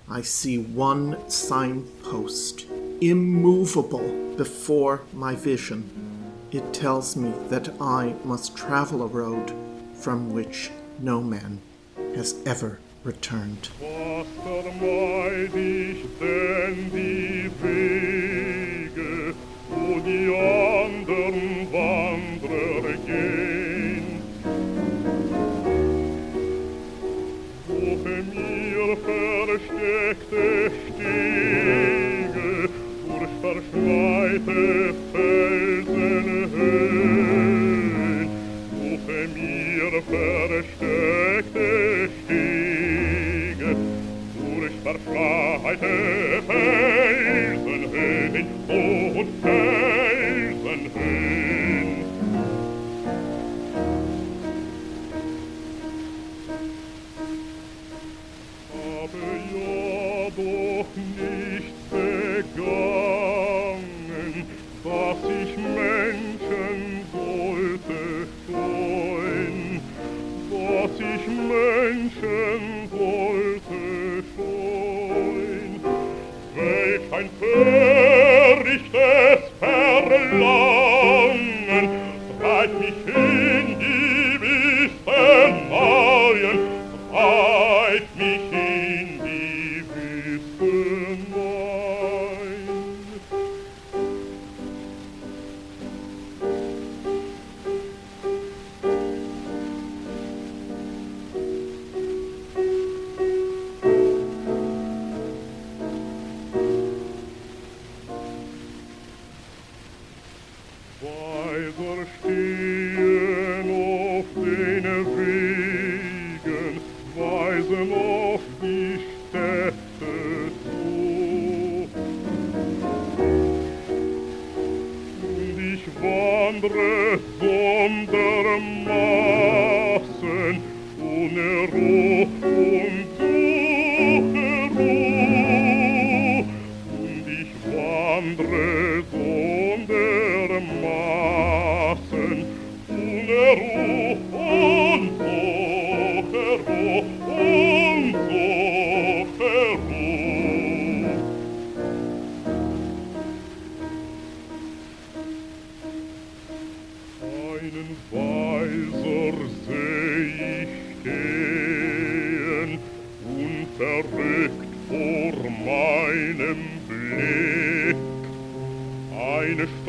I 0.08 0.22
see 0.22 0.58
one 0.58 1.16
signpost, 1.28 2.66
immovable 3.00 4.34
before 4.36 5.02
my 5.12 5.36
vision 5.36 6.20
it 6.52 6.74
tells 6.74 7.14
me 7.14 7.32
that 7.48 7.68
I 7.80 8.16
must 8.24 8.56
travel 8.56 9.02
a 9.02 9.06
road 9.06 9.54
from 9.94 10.32
which 10.32 10.70
no 10.98 11.22
man 11.22 11.60
has 12.16 12.34
ever 12.44 12.80
returned. 13.04 13.68
die 20.10 20.34
andern 20.34 21.40
Wanderer 21.72 22.96
gehn. 23.06 24.06
Suche 27.68 28.16
mir 28.32 28.88
versteckte 29.06 30.46
Stiege 30.80 32.48
durch 33.06 33.34
verschneite 33.40 34.60
Felsenhöhen. 35.12 36.28
Suche 38.72 39.20
mir 39.36 39.92
versteckte 40.10 41.68
Stiege 42.18 43.70
durch 44.38 44.76
verschneite 44.82 45.94
Felsenhöhen. 46.48 48.46
Oh, 48.68 48.72
und 49.20 49.30
Felsenhöhen. 49.42 49.99
doch 60.40 60.86
nicht 60.96 61.74
begangen, 61.90 62.64
was 64.82 65.18
ich 65.42 65.56
Menschen 65.56 67.04
wollte 67.12 68.00
scheuen, 68.46 69.80
was 70.50 70.92
ich 70.98 71.24
Menschen 71.26 72.60
wollte 72.90 73.82
scheuen. 74.34 75.72
Welch 76.54 77.12
ein 77.12 77.28
Fehler! 77.38 78.09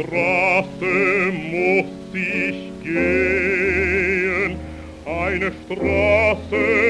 Straße 0.01 1.31
muss 1.31 1.85
ich 2.13 2.71
gehen, 2.81 4.59
eine 5.05 5.51
Straße 5.51 6.80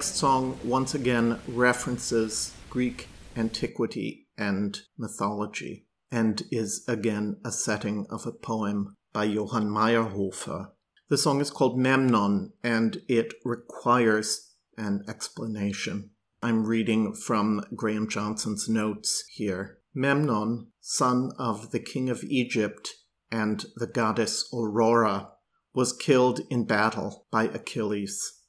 next 0.00 0.16
song 0.16 0.58
once 0.64 0.94
again 0.94 1.38
references 1.46 2.54
Greek 2.70 3.06
antiquity 3.36 4.26
and 4.38 4.80
mythology 4.96 5.84
and 6.10 6.42
is 6.50 6.82
again 6.88 7.36
a 7.44 7.52
setting 7.52 8.06
of 8.08 8.24
a 8.24 8.32
poem 8.32 8.96
by 9.12 9.24
Johann 9.24 9.68
Mayrhofer. 9.68 10.70
The 11.10 11.18
song 11.18 11.42
is 11.42 11.50
called 11.50 11.78
Memnon 11.78 12.54
and 12.64 13.02
it 13.10 13.34
requires 13.44 14.54
an 14.78 15.04
explanation. 15.06 16.12
I'm 16.42 16.64
reading 16.64 17.12
from 17.12 17.62
Graham 17.76 18.08
Johnson's 18.08 18.70
notes 18.70 19.24
here. 19.28 19.80
Memnon, 19.92 20.68
son 20.80 21.30
of 21.38 21.72
the 21.72 21.80
king 21.80 22.08
of 22.08 22.24
Egypt 22.24 22.88
and 23.30 23.66
the 23.76 23.86
goddess 23.86 24.48
Aurora, 24.50 25.32
was 25.74 25.92
killed 25.92 26.40
in 26.48 26.64
battle 26.64 27.26
by 27.30 27.44
Achilles. 27.44 28.39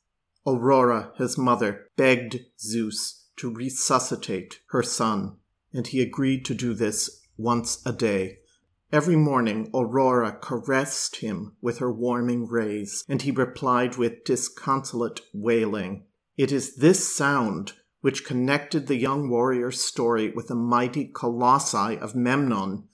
Aurora, 0.45 1.12
his 1.17 1.38
mother, 1.38 1.88
begged 1.95 2.39
Zeus 2.60 3.27
to 3.38 3.54
resuscitate 3.54 4.60
her 4.69 4.84
son, 4.84 5.38
and 5.73 5.88
he 5.88 6.01
agreed 6.01 6.45
to 6.45 6.54
do 6.54 6.73
this 6.73 7.21
once 7.38 7.82
a 7.86 7.91
day. 7.91 8.39
Every 8.91 9.15
morning, 9.15 9.69
Aurora 9.73 10.38
caressed 10.41 11.17
him 11.17 11.56
with 11.62 11.77
her 11.77 11.91
warming 11.91 12.47
rays, 12.47 13.06
and 13.08 13.21
he 13.21 13.32
replied 13.32 13.95
with 13.95 14.25
disconsolate 14.25 15.21
wailing. 15.34 16.06
It 16.38 16.51
is 16.51 16.75
this 16.75 17.15
sound 17.15 17.73
which 18.01 18.25
connected 18.25 18.88
the 18.88 18.97
young 18.97 19.30
warrior's 19.30 19.82
story 19.82 20.32
with 20.32 20.47
the 20.47 20.56
mighty 20.56 21.06
colossi 21.06 21.97
of 21.97 22.15
Memnon, 22.15 22.88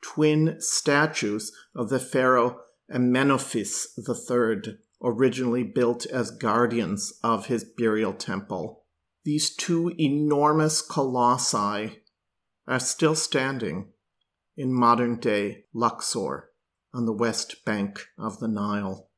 twin 0.00 0.56
statues 0.58 1.52
of 1.74 1.88
the 1.88 2.00
pharaoh 2.00 2.60
Amenophis 2.90 3.86
III, 3.98 4.78
originally 5.04 5.62
built 5.62 6.06
as 6.06 6.30
guardians 6.30 7.12
of 7.22 7.46
his 7.46 7.62
burial 7.62 8.14
temple. 8.14 8.84
These 9.24 9.54
two 9.54 9.92
enormous 9.98 10.82
colossi 10.82 12.02
are 12.66 12.80
still 12.80 13.14
standing 13.14 13.92
in 14.56 14.72
modern 14.72 15.18
day 15.18 15.64
Luxor 15.74 16.50
on 16.92 17.06
the 17.06 17.12
west 17.12 17.64
bank 17.64 18.06
of 18.18 18.38
the 18.38 18.48
Nile. 18.48 19.10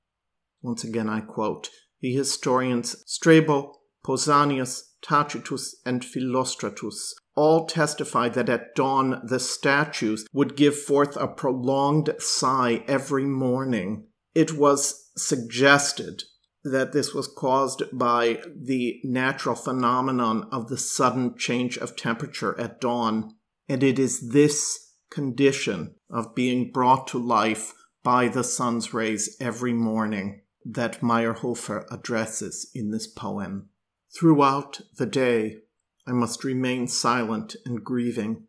Once 0.63 0.83
again, 0.83 1.09
I 1.09 1.21
quote 1.21 1.71
the 2.01 2.13
historians 2.13 2.97
Strabo, 3.07 3.75
Pausanias, 4.05 4.83
Tacitus, 5.03 5.77
and 5.85 6.03
Philostratus 6.03 7.13
all 7.37 7.67
testify 7.67 8.29
that 8.31 8.49
at 8.49 8.75
dawn 8.75 9.21
the 9.25 9.39
statues 9.39 10.27
would 10.33 10.57
give 10.57 10.77
forth 10.77 11.17
a 11.17 11.29
prolonged 11.29 12.15
sigh 12.19 12.83
every 12.89 13.25
morning. 13.25 14.07
It 14.35 14.55
was 14.57 15.06
suggested 15.17 16.25
that 16.65 16.93
this 16.93 17.15
was 17.15 17.29
caused 17.29 17.85
by 17.93 18.43
the 18.55 19.01
natural 19.05 19.55
phenomenon 19.55 20.49
of 20.51 20.69
the 20.69 20.77
sudden 20.77 21.37
change 21.37 21.79
of 21.79 21.97
temperature 21.97 22.59
at 22.61 22.81
dawn. 22.81 23.35
And 23.69 23.83
it 23.83 23.99
is 23.99 24.31
this 24.31 24.95
condition 25.11 25.95
of 26.11 26.35
being 26.35 26.73
brought 26.73 27.07
to 27.09 27.19
life 27.19 27.73
by 28.03 28.29
the 28.29 28.45
sun's 28.45 28.93
rays 28.93 29.37
every 29.41 29.73
morning 29.73 30.43
that 30.65 31.01
Mayrhofer 31.01 31.85
addresses 31.91 32.71
in 32.75 32.91
this 32.91 33.07
poem. 33.07 33.69
Throughout 34.17 34.81
the 34.97 35.07
day, 35.07 35.59
I 36.07 36.13
must 36.13 36.45
remain 36.45 36.89
silent 36.89 37.57
and 37.65 37.85
grieving. 37.85 38.47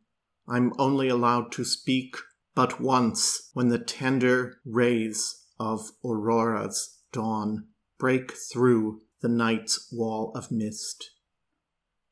I'm 0.47 0.73
only 0.79 1.09
allowed 1.09 1.51
to 1.53 1.63
speak 1.63 2.15
but 2.55 2.81
once 2.81 3.51
when 3.53 3.67
the 3.67 3.77
tender 3.77 4.57
rays 4.65 5.43
of 5.59 5.91
Aurora's 6.03 6.99
dawn 7.11 7.67
break 7.99 8.31
through 8.33 9.01
the 9.21 9.29
night's 9.29 9.87
wall 9.91 10.31
of 10.35 10.51
mist. 10.51 11.11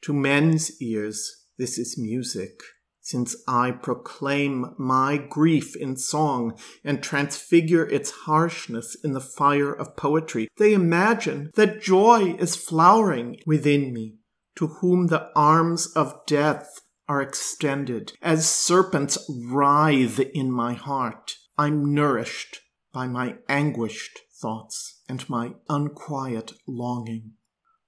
To 0.01 0.13
men's 0.13 0.81
ears, 0.81 1.45
this 1.57 1.77
is 1.77 1.97
music 1.97 2.61
since 3.05 3.35
I 3.47 3.69
proclaim 3.69 4.73
my 4.79 5.17
grief 5.17 5.75
in 5.75 5.95
song 5.95 6.57
and 6.83 7.03
transfigure 7.03 7.85
its 7.85 8.09
harshness 8.09 8.97
in 9.03 9.13
the 9.13 9.21
fire 9.21 9.71
of 9.71 9.95
poetry. 9.95 10.47
They 10.57 10.73
imagine 10.73 11.51
that 11.53 11.83
joy 11.83 12.35
is 12.39 12.55
flowering 12.55 13.37
within 13.45 13.93
me, 13.93 14.15
to 14.55 14.67
whom 14.67 15.07
the 15.07 15.29
arms 15.35 15.85
of 15.95 16.25
death 16.25 16.81
are 17.07 17.21
extended, 17.21 18.13
as 18.23 18.49
serpents 18.49 19.19
writhe 19.29 20.19
in 20.19 20.51
my 20.51 20.73
heart. 20.73 21.35
I'm 21.59 21.93
nourished 21.93 22.61
by 22.95 23.05
my 23.07 23.35
anguished 23.49 24.21
thoughts 24.41 25.01
and 25.09 25.29
my 25.29 25.51
unquiet 25.67 26.53
longing. 26.65 27.33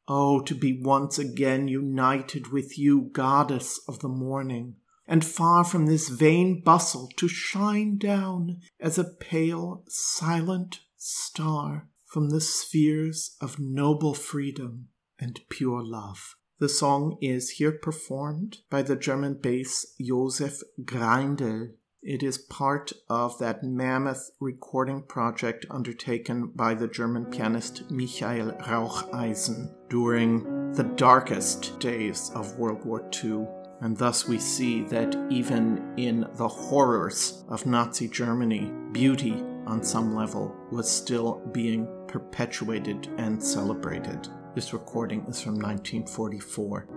Oh, 0.06 0.42
to 0.42 0.54
be 0.54 0.82
once 0.84 1.18
again 1.18 1.70
united 1.70 2.52
with 2.52 2.78
you, 2.78 3.10
goddess 3.14 3.80
of 3.88 4.00
the 4.00 4.10
morning 4.10 4.76
and 5.08 5.24
far 5.24 5.64
from 5.64 5.86
this 5.86 6.10
vain 6.10 6.62
bustle 6.62 7.10
to 7.16 7.30
shine 7.30 7.98
down 7.98 8.60
as 8.82 8.98
a 8.98 9.06
pale, 9.06 9.86
silent 9.88 10.82
star 10.98 11.88
from 12.04 12.30
the 12.30 12.42
spheres 12.42 13.38
of 13.40 13.60
noble 13.60 14.14
freedom 14.14 14.90
and 15.18 15.40
pure 15.48 15.82
love. 15.82 16.36
The 16.60 16.68
song 16.68 17.18
is 17.22 17.52
here 17.52 17.72
performed 17.72 18.58
by 18.70 18.82
the 18.82 18.98
German 18.98 19.36
bass 19.36 19.86
Josef 20.02 20.60
Greindl. 20.84 21.70
It 22.08 22.24
is 22.24 22.38
part 22.38 22.94
of 23.10 23.38
that 23.40 23.64
mammoth 23.66 24.32
recording 24.40 25.02
project 25.02 25.66
undertaken 25.70 26.54
by 26.56 26.74
the 26.74 26.88
German 26.88 27.26
pianist 27.26 27.92
Michael 27.92 28.54
Raucheisen 28.66 29.70
during 29.90 30.72
the 30.72 30.86
darkest 30.86 31.78
days 31.82 32.32
of 32.34 32.58
World 32.58 32.86
War 32.86 33.04
II. 33.22 33.46
And 33.82 33.98
thus 33.98 34.26
we 34.26 34.40
see 34.40 34.84
that 34.84 35.18
even 35.30 35.84
in 35.98 36.26
the 36.36 36.48
horrors 36.48 37.44
of 37.50 37.66
Nazi 37.66 38.08
Germany, 38.08 38.72
beauty 38.94 39.44
on 39.66 39.84
some 39.84 40.16
level 40.16 40.56
was 40.72 40.90
still 40.90 41.42
being 41.52 41.90
perpetuated 42.08 43.10
and 43.18 43.44
celebrated. 43.44 44.30
This 44.56 44.72
recording 44.72 45.26
is 45.28 45.42
from 45.42 45.60
1944. 45.60 46.88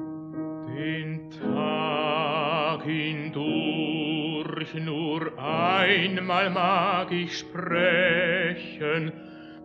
Hindurch 4.60 4.84
nur 4.84 5.38
einmal 5.38 6.50
mag 6.50 7.10
ich 7.12 7.38
sprechen, 7.38 9.10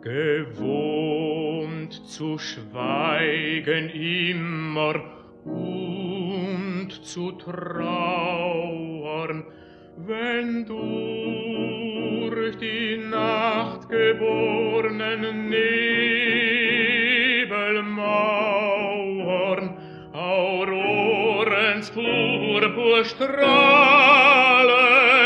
gewohnt 0.01 1.91
zu 2.07 2.37
schweigen 2.37 3.89
immer 3.89 5.03
und 5.43 6.91
zu 7.03 7.33
trauern, 7.33 7.83
wenn 9.97 10.65
durch 10.65 12.55
die 12.57 12.95
Nacht 12.97 13.89
gebornen 13.89 15.49
Nebelmauern 15.49 16.15
Aurorens 20.13 21.91
Purpurstrahlen 22.55 25.24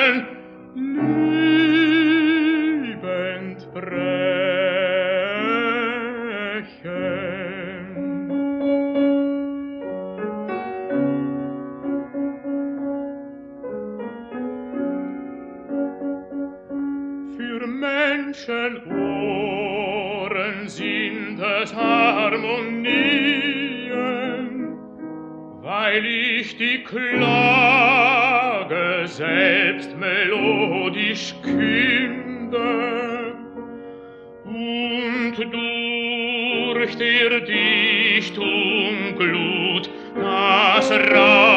die 26.60 26.84
Klage 26.84 28.28
selbst 29.08 29.98
melodisch 29.98 31.34
künde. 31.42 33.34
Und 34.44 35.36
durch 35.38 36.98
der 36.98 37.40
Dichtung 37.40 39.16
Glut 39.18 39.90
das 40.16 40.92
Rad 40.92 41.49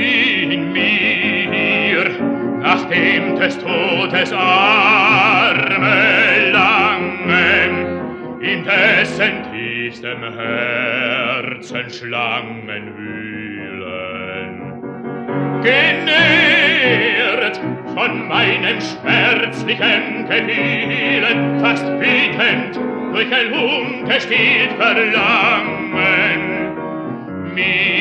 in 0.00 0.72
mir, 0.72 2.10
nach 2.60 2.84
dem 2.88 3.36
des 3.36 3.58
Todes 3.58 4.32
Arme 4.32 5.80
langen, 6.52 8.40
in 8.40 8.64
dessen 8.64 9.42
tiefstem 9.52 10.22
Herzen 10.34 11.90
Schlangen 11.90 12.96
wühlen. 12.96 14.52
Genährt 15.62 17.60
von 17.94 18.28
meinem 18.28 18.80
schmerzlichen 18.80 20.26
Gefühlen, 20.28 21.60
fast 21.60 21.86
bittend 21.98 22.80
durch 23.12 23.32
ein 23.32 23.52
ungestilt 23.52 24.72
Verlangen, 24.78 25.90
mit 27.54 27.58
dir 27.58 27.99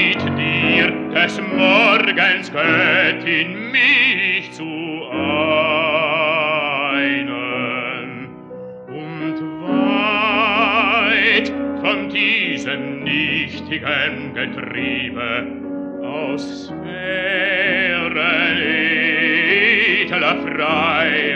des 1.21 1.41
Morgens 1.41 2.49
Göttin 2.51 3.71
mich 3.71 4.51
zu 4.53 4.63
einen 5.11 5.79
und 8.87 9.37
weit 9.67 11.51
von 11.81 12.09
diesem 12.09 13.03
nichtigen 13.03 14.33
Getriebe 14.33 15.47
aus 16.03 16.67
Sphären 16.67 18.19
edler 20.01 20.37
Freiheit 20.37 21.28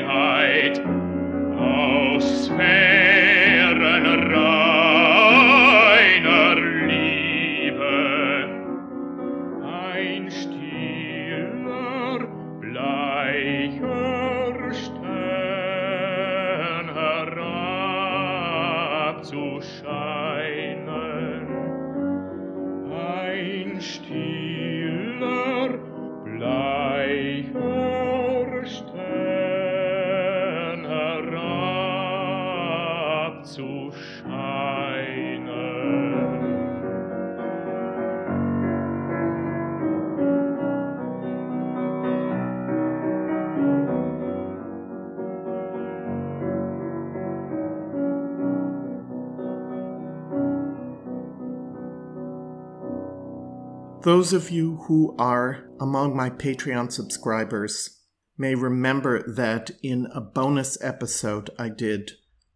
Those 54.03 54.33
of 54.33 54.51
you 54.51 54.81
who 54.87 55.15
are 55.17 55.63
among 55.79 56.13
my 56.13 56.29
Patreon 56.29 56.91
subscribers 56.91 58.01
may 58.37 58.53
remember 58.53 59.23
that 59.31 59.71
in 59.81 60.09
a 60.13 60.19
bonus 60.19 60.77
episode 60.83 61.49
I 61.57 61.69
did 61.69 62.11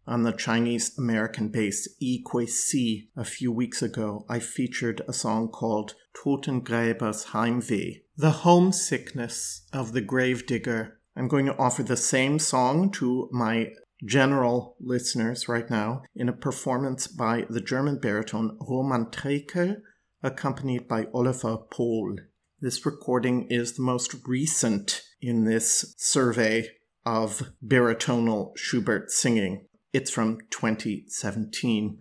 on 0.06 0.24
the 0.24 0.32
Chinese 0.32 0.98
American 0.98 1.48
bass 1.48 1.88
EQC 2.02 3.08
a 3.16 3.24
few 3.24 3.50
weeks 3.50 3.80
ago, 3.80 4.26
I 4.28 4.40
featured 4.40 5.00
a 5.08 5.14
song 5.14 5.48
called 5.48 5.94
Totengräbers 6.14 7.28
Heimweh, 7.28 8.02
the 8.14 8.30
homesickness 8.30 9.62
of 9.72 9.92
the 9.92 10.02
gravedigger. 10.02 10.98
I'm 11.16 11.28
going 11.28 11.46
to 11.46 11.56
offer 11.56 11.82
the 11.82 11.96
same 11.96 12.38
song 12.38 12.90
to 12.92 13.30
my 13.32 13.72
general 14.04 14.76
listeners 14.80 15.48
right 15.48 15.70
now 15.70 16.02
in 16.14 16.28
a 16.28 16.32
performance 16.34 17.06
by 17.06 17.46
the 17.48 17.62
German 17.62 17.98
baritone 17.98 18.58
Roman 18.60 19.06
Trekel 19.06 19.80
accompanied 20.22 20.88
by 20.88 21.06
Oliver 21.14 21.58
Pohl. 21.70 22.16
This 22.60 22.84
recording 22.84 23.46
is 23.50 23.74
the 23.74 23.82
most 23.82 24.14
recent 24.26 25.02
in 25.20 25.44
this 25.44 25.94
survey 25.96 26.68
of 27.06 27.52
baritonal 27.64 28.56
Schubert 28.56 29.10
singing. 29.10 29.66
It's 29.92 30.10
from 30.10 30.38
2017. 30.50 31.98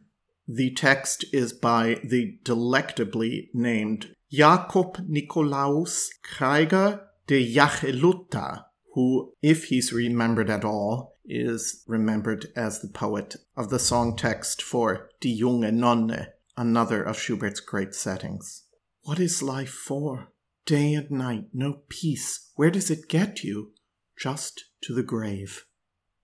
The 0.48 0.74
text 0.74 1.26
is 1.34 1.54
by 1.54 2.00
the 2.04 2.40
delectably 2.44 3.50
named 3.54 4.16
Jakob 4.32 4.98
Nikolaus 5.08 6.08
Craigher 6.24 7.02
de 7.28 7.56
Jachelutta, 7.56 8.64
who, 8.94 9.34
if 9.42 9.66
he's 9.66 9.94
remembered 9.94 10.50
at 10.50 10.66
all, 10.66 11.14
is 11.26 11.84
remembered 11.88 12.48
as 12.56 12.80
the 12.80 12.88
poet 12.88 13.36
of 13.56 13.70
the 13.70 13.80
song 13.80 14.16
text 14.16 14.62
for 14.62 15.10
Die 15.22 15.38
junge 15.40 15.72
Nonne, 15.74 16.28
another 16.58 17.04
of 17.04 17.20
Schubert's 17.20 17.60
great 17.60 17.94
settings. 17.94 18.64
What 19.04 19.20
is 19.20 19.44
life 19.44 19.72
for? 19.72 20.32
Day 20.66 20.96
and 20.96 21.10
night, 21.12 21.46
no 21.54 21.84
peace. 21.88 22.52
Where 22.56 22.72
does 22.72 22.92
it 22.92 23.08
get 23.08 23.44
you? 23.44 23.72
Just 24.20 24.66
to 24.82 24.94
the 24.94 25.04
grave. 25.04 25.66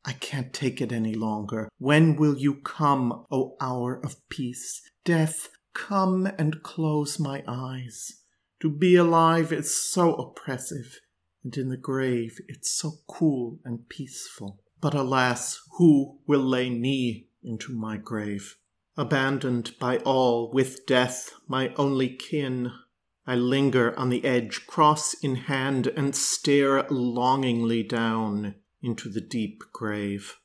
I 0.04 0.14
can't 0.14 0.52
take 0.52 0.82
it 0.82 0.92
any 0.92 1.14
longer. 1.14 1.70
When 1.78 2.18
will 2.18 2.38
you 2.38 2.56
come, 2.56 3.26
O 3.32 3.56
hour 3.62 4.04
of 4.04 4.18
peace? 4.28 4.82
Death, 5.06 5.50
come 5.74 6.28
and 6.38 6.62
close 6.62 7.20
my 7.20 7.44
eyes. 7.48 8.24
To 8.62 8.70
be 8.70 8.96
alive 8.96 9.54
is 9.54 9.74
so 9.74 10.14
oppressive, 10.16 11.00
and 11.44 11.56
in 11.56 11.70
the 11.70 11.78
grave 11.78 12.40
it's 12.50 12.72
so 12.72 12.94
cool 13.08 13.60
and 13.64 13.88
peaceful. 13.88 14.60
But 14.82 14.94
alas, 14.94 15.62
who 15.78 16.20
will 16.28 16.44
lay 16.44 16.70
me 16.70 17.28
into 17.42 17.72
my 17.74 17.98
grave? 17.98 18.58
Abandoned 18.96 19.74
by 19.80 19.98
all, 20.00 20.52
with 20.52 20.86
death 20.86 21.32
my 21.48 21.74
only 21.76 22.10
kin, 22.10 22.72
I 23.26 23.36
linger 23.36 23.98
on 23.98 24.10
the 24.10 24.24
edge, 24.24 24.68
cross 24.68 25.14
in 25.16 25.36
hand, 25.36 25.88
and 25.88 26.16
stare 26.16 26.86
longingly 26.90 27.84
down 27.84 28.56
into 28.82 29.10
the 29.10 29.22
deep 29.22 29.64
grave. 29.72 30.36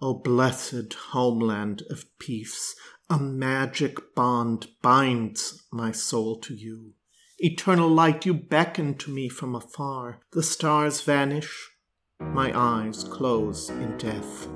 O 0.00 0.14
blessed 0.14 0.92
homeland 1.10 1.82
of 1.90 2.04
peace, 2.18 2.76
a 3.08 3.18
magic 3.18 4.14
bond 4.14 4.68
binds 4.82 5.64
my 5.72 5.90
soul 5.90 6.38
to 6.40 6.54
you. 6.54 6.94
Eternal 7.38 7.88
light, 7.88 8.24
you 8.24 8.34
beckon 8.34 8.96
to 8.98 9.10
me 9.10 9.28
from 9.28 9.54
afar. 9.54 10.20
The 10.32 10.42
stars 10.42 11.00
vanish, 11.00 11.70
my 12.20 12.56
eyes 12.56 13.02
close 13.02 13.70
in 13.70 13.96
death. 13.98 14.46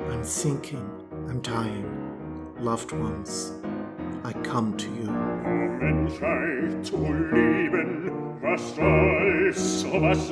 I'm 0.00 0.24
sinking, 0.24 0.90
I'm 1.28 1.40
dying. 1.40 1.97
Loved 2.60 2.90
ones, 2.90 3.52
I 4.24 4.32
come 4.42 4.76
to 4.76 4.86
you. 4.86 5.06
Zu 6.82 6.96
leben, 6.96 8.10
was 8.42 8.76
oh 9.86 10.00
was 10.00 10.30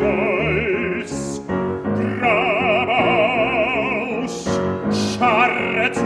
scharre 4.91 5.93
zu, 5.93 6.05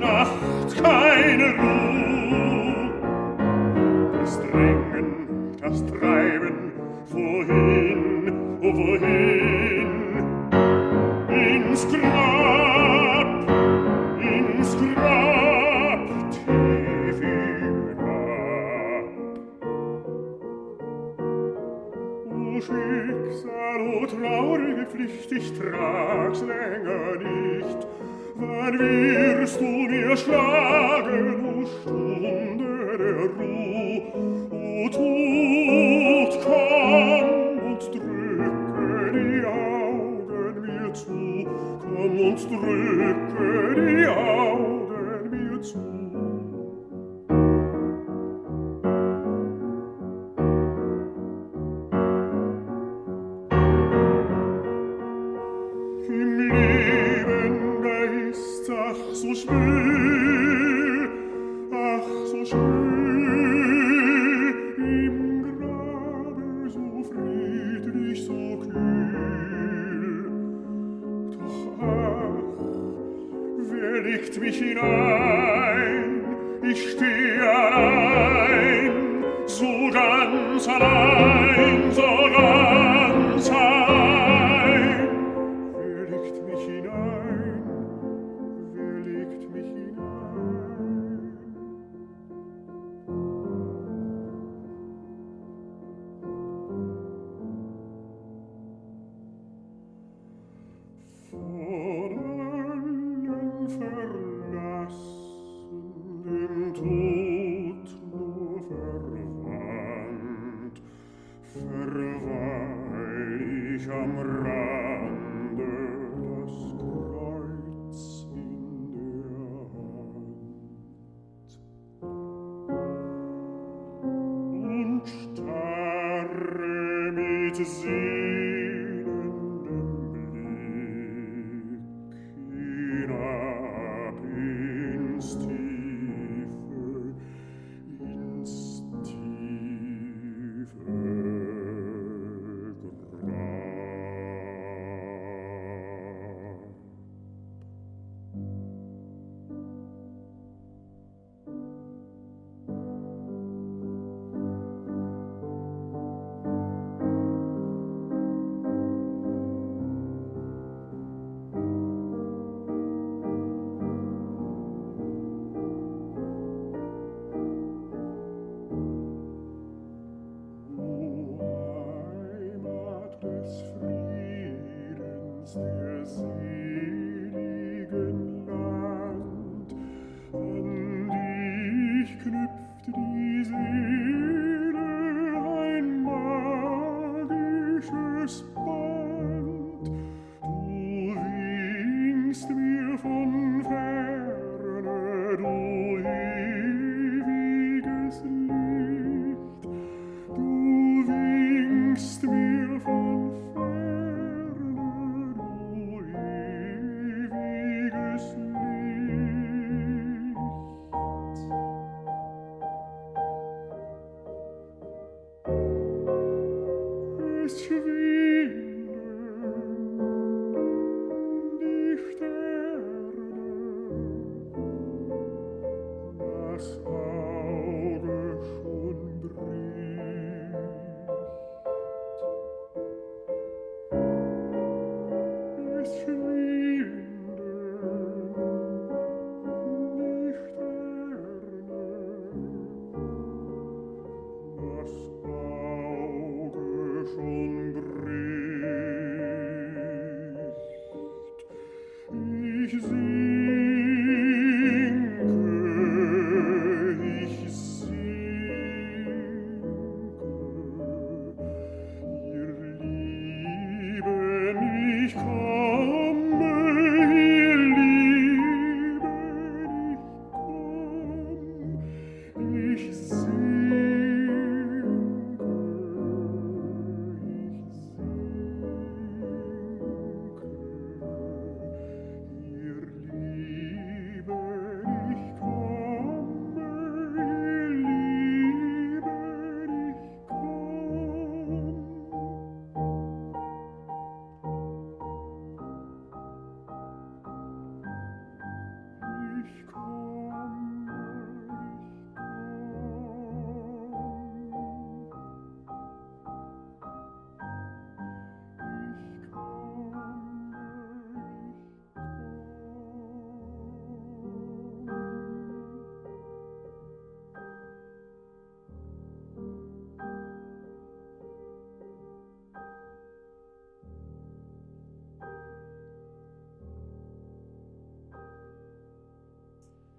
Nacht 0.00 0.82
keine 0.82 1.54
Ruh. 1.58 2.90
Das 4.18 4.40
Drängen, 4.40 5.08
das 5.60 5.84
Treiben, 5.84 6.72
wohin, 7.10 8.58
oh 8.62 8.72
wohin? 8.72 9.90
Ins 11.28 11.86
Grab, 11.88 12.65
Salo 23.42 24.06
traurige 24.06 24.86
Pflicht, 24.86 25.30
ich 25.30 25.52
trag's 25.58 26.40
länger 26.40 27.16
nicht. 27.16 27.86
Wann 28.36 28.78
wirst 28.78 29.60
du 29.60 29.64
mir 29.64 30.16
schlagen, 30.16 31.44
o 31.44 31.66
Stunde 31.66 32.96
der 32.98 33.26
Ruh? 33.36 34.02
O 34.52 34.88
Tod, 34.88 36.32
komm 36.44 37.28
und 37.72 37.82
drücke 37.92 39.12
die 39.12 39.44
Augen 39.44 40.60
mir 40.62 40.92
zu. 40.94 41.46
Komm 41.80 42.18
und 42.18 42.40
drücke 42.50 43.74
die 43.74 44.06
Augen 44.06 45.30
mir 45.30 45.60
zu. 45.60 45.95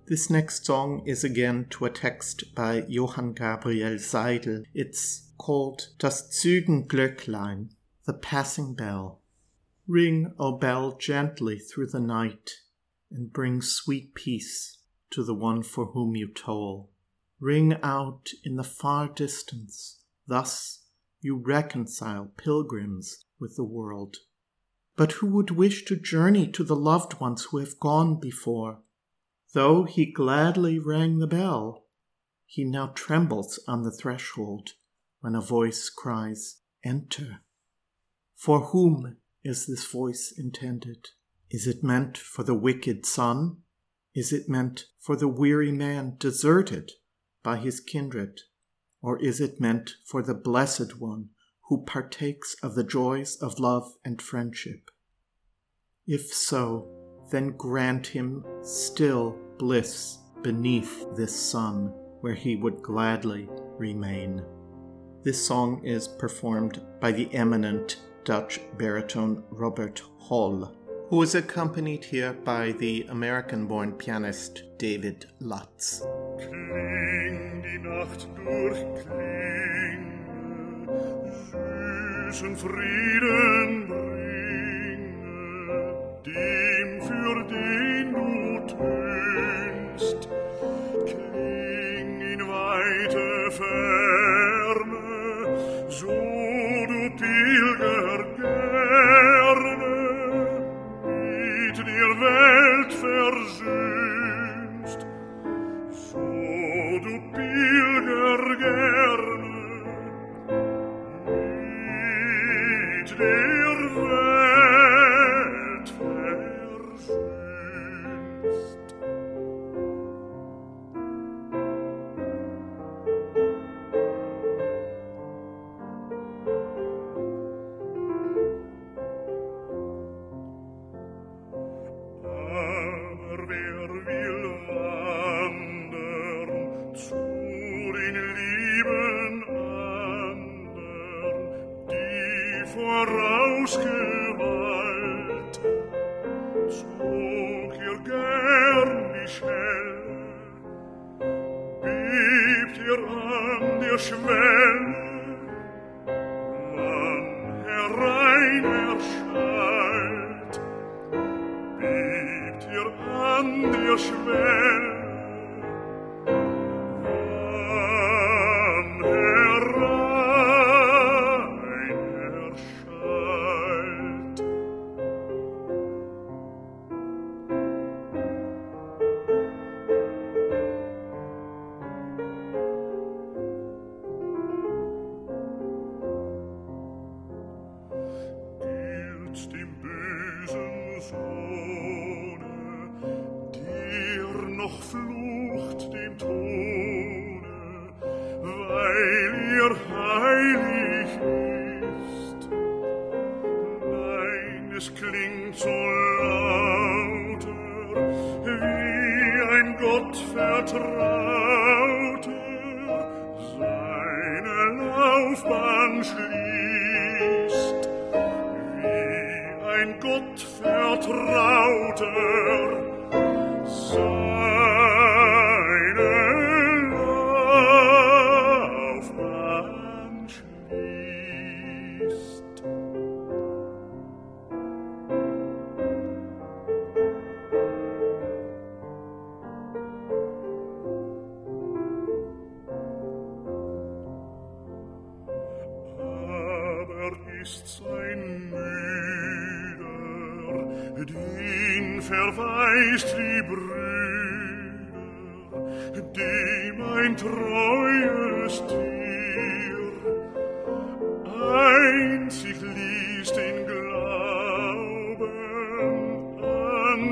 This 0.09 0.29
next 0.29 0.65
song 0.65 1.03
is 1.05 1.25
again 1.25 1.65
to 1.71 1.83
a 1.83 1.89
text 1.89 2.55
by 2.55 2.85
Johann 2.87 3.33
Gabriel 3.33 3.99
Seidel. 3.99 4.63
It's 4.73 5.33
called 5.37 5.89
Das 5.99 6.29
Zügenglöcklein, 6.29 7.71
the 8.05 8.13
passing 8.13 8.73
bell. 8.73 9.19
Ring, 9.85 10.33
O 10.39 10.53
bell, 10.53 10.95
gently 10.97 11.59
through 11.59 11.87
the 11.87 11.99
night, 11.99 12.51
and 13.11 13.33
bring 13.33 13.61
sweet 13.61 14.15
peace 14.15 14.77
to 15.09 15.25
the 15.25 15.33
one 15.33 15.61
for 15.61 15.87
whom 15.87 16.15
you 16.15 16.29
toll. 16.29 16.89
Ring 17.41 17.77
out 17.83 18.29
in 18.45 18.55
the 18.55 18.63
far 18.63 19.09
distance, 19.09 19.99
thus 20.25 20.85
you 21.19 21.35
reconcile 21.35 22.31
pilgrims 22.37 23.25
with 23.41 23.57
the 23.57 23.65
world. 23.65 24.15
But 24.95 25.11
who 25.13 25.27
would 25.31 25.51
wish 25.51 25.83
to 25.83 25.97
journey 25.97 26.47
to 26.53 26.63
the 26.63 26.77
loved 26.77 27.19
ones 27.19 27.49
who 27.51 27.57
have 27.57 27.77
gone 27.77 28.21
before? 28.21 28.79
Though 29.53 29.83
he 29.83 30.11
gladly 30.11 30.77
rang 30.77 31.19
the 31.19 31.27
bell, 31.27 31.85
he 32.45 32.63
now 32.63 32.87
trembles 32.87 33.59
on 33.67 33.83
the 33.83 33.91
threshold 33.91 34.73
when 35.21 35.35
a 35.35 35.41
voice 35.41 35.89
cries, 35.89 36.61
Enter. 36.83 37.41
For 38.35 38.67
whom 38.67 39.17
is 39.43 39.65
this 39.65 39.85
voice 39.85 40.33
intended? 40.37 41.09
Is 41.49 41.65
it 41.65 41.83
meant 41.83 42.17
for 42.17 42.43
the 42.43 42.53
wicked 42.53 43.05
son? 43.05 43.57
Is 44.13 44.33
it 44.33 44.49
meant 44.49 44.85
for 44.99 45.15
the 45.15 45.27
weary 45.27 45.71
man 45.71 46.15
deserted 46.17 46.91
by 47.43 47.57
his 47.57 47.79
kindred? 47.79 48.41
Or 49.01 49.17
is 49.19 49.39
it 49.39 49.61
meant 49.61 49.91
for 50.05 50.21
the 50.21 50.33
blessed 50.33 50.99
one 50.99 51.29
who 51.69 51.83
partakes 51.83 52.55
of 52.61 52.75
the 52.75 52.83
joys 52.83 53.37
of 53.37 53.59
love 53.59 53.93
and 54.03 54.21
friendship? 54.21 54.89
If 56.05 56.33
so, 56.33 56.96
then 57.29 57.51
grant 57.57 58.07
him 58.07 58.43
still 58.61 59.37
bliss 59.57 60.19
beneath 60.41 61.05
this 61.15 61.35
sun, 61.35 61.93
where 62.21 62.33
he 62.33 62.55
would 62.55 62.81
gladly 62.81 63.49
remain. 63.77 64.43
This 65.23 65.45
song 65.45 65.83
is 65.83 66.07
performed 66.07 66.81
by 67.01 67.11
the 67.11 67.33
eminent 67.33 67.97
Dutch 68.23 68.59
baritone 68.77 69.43
Robert 69.49 70.01
Holl, 70.19 70.73
who 71.09 71.21
is 71.21 71.35
accompanied 71.35 72.03
here 72.03 72.33
by 72.33 72.71
the 72.73 73.05
American 73.09 73.67
born 73.67 73.93
pianist 73.93 74.63
David 74.77 75.25
Lutz. 75.39 76.01
Kling 76.37 77.61
die 77.61 77.77
Nacht 77.77 78.27
durch 78.35 78.77
Frieden 82.55 83.87
bring. 83.87 84.16
für 87.27 87.43
den 87.43 88.13
du 88.13 88.29
tönst, 88.67 90.21
kling 91.05 92.21
in 92.21 92.41
weite 92.47 93.27
Ferne, 93.59 95.07
so 95.89 96.15
du 96.91 97.01
Pilger 97.19 98.19
gerne 98.37 99.71
mit 101.05 101.77
der 101.77 102.11
Welt 102.25 102.91
versöhnst, 103.05 104.99
so 105.91 106.27
du 107.05 107.13
Pilger 107.33 108.41
gerne 108.55 109.16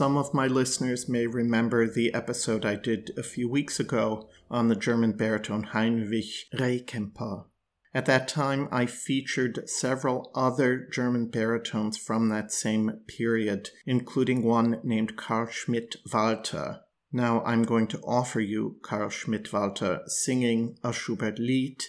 Some 0.00 0.16
of 0.16 0.32
my 0.32 0.46
listeners 0.46 1.10
may 1.10 1.26
remember 1.26 1.86
the 1.86 2.14
episode 2.14 2.64
I 2.64 2.76
did 2.76 3.10
a 3.18 3.22
few 3.22 3.50
weeks 3.50 3.78
ago 3.78 4.30
on 4.50 4.68
the 4.68 4.74
German 4.74 5.12
baritone 5.12 5.62
Heinrich 5.62 6.48
Rehkemper. 6.54 7.44
At 7.92 8.06
that 8.06 8.26
time, 8.26 8.66
I 8.72 8.86
featured 8.86 9.68
several 9.68 10.30
other 10.34 10.88
German 10.90 11.26
baritones 11.26 11.98
from 11.98 12.30
that 12.30 12.50
same 12.50 13.02
period, 13.08 13.68
including 13.84 14.42
one 14.42 14.80
named 14.82 15.18
Karl 15.18 15.48
Schmidt 15.50 15.96
Walter. 16.10 16.80
Now 17.12 17.42
I'm 17.44 17.64
going 17.64 17.86
to 17.88 18.00
offer 18.00 18.40
you 18.40 18.78
Karl 18.80 19.10
Schmitt-Walter 19.10 20.00
singing 20.06 20.78
a 20.82 20.94
Schubert 20.94 21.38
Lied. 21.38 21.82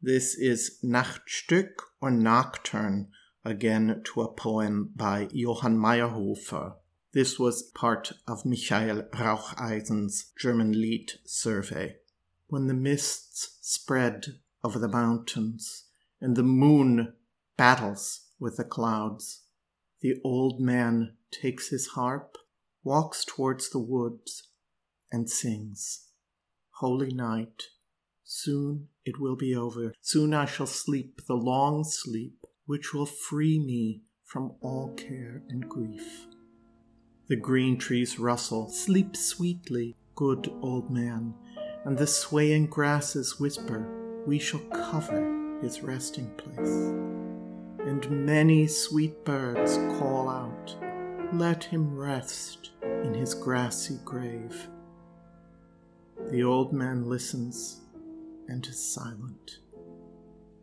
This 0.00 0.36
is 0.36 0.78
Nachtstück 0.84 1.72
or 2.00 2.12
Nocturne, 2.12 3.08
again 3.44 4.02
to 4.04 4.22
a 4.22 4.32
poem 4.32 4.92
by 4.94 5.26
Johann 5.32 5.76
Mayrhofer. 5.76 6.74
This 7.16 7.38
was 7.38 7.62
part 7.62 8.12
of 8.28 8.44
Michael 8.44 9.04
Raucheisen's 9.14 10.32
German 10.38 10.78
Lied 10.78 11.12
survey. 11.24 11.96
When 12.48 12.66
the 12.66 12.74
mists 12.74 13.56
spread 13.62 14.26
over 14.62 14.78
the 14.78 14.86
mountains 14.86 15.84
and 16.20 16.36
the 16.36 16.42
moon 16.42 17.14
battles 17.56 18.26
with 18.38 18.58
the 18.58 18.64
clouds, 18.64 19.44
the 20.02 20.20
old 20.22 20.60
man 20.60 21.16
takes 21.30 21.70
his 21.70 21.86
harp, 21.86 22.36
walks 22.84 23.24
towards 23.24 23.70
the 23.70 23.78
woods, 23.78 24.48
and 25.10 25.30
sings. 25.30 26.08
Holy 26.80 27.14
night, 27.14 27.62
soon 28.24 28.88
it 29.06 29.18
will 29.18 29.36
be 29.36 29.56
over. 29.56 29.94
Soon 30.02 30.34
I 30.34 30.44
shall 30.44 30.66
sleep 30.66 31.22
the 31.26 31.34
long 31.34 31.82
sleep 31.82 32.44
which 32.66 32.92
will 32.92 33.06
free 33.06 33.58
me 33.58 34.02
from 34.22 34.56
all 34.60 34.92
care 34.94 35.44
and 35.48 35.66
grief. 35.66 36.26
The 37.28 37.34
green 37.36 37.76
trees 37.76 38.20
rustle, 38.20 38.68
sleep 38.68 39.16
sweetly, 39.16 39.96
good 40.14 40.48
old 40.62 40.90
man, 40.90 41.34
and 41.84 41.98
the 41.98 42.06
swaying 42.06 42.66
grasses 42.66 43.40
whisper, 43.40 43.84
We 44.26 44.38
shall 44.38 44.60
cover 44.60 45.58
his 45.60 45.82
resting 45.82 46.30
place. 46.36 46.92
And 47.84 48.24
many 48.24 48.68
sweet 48.68 49.24
birds 49.24 49.76
call 49.98 50.28
out, 50.28 50.76
Let 51.32 51.64
him 51.64 51.96
rest 51.96 52.70
in 52.82 53.12
his 53.12 53.34
grassy 53.34 53.98
grave. 54.04 54.68
The 56.30 56.44
old 56.44 56.72
man 56.72 57.08
listens 57.08 57.80
and 58.46 58.64
is 58.68 58.78
silent. 58.78 59.58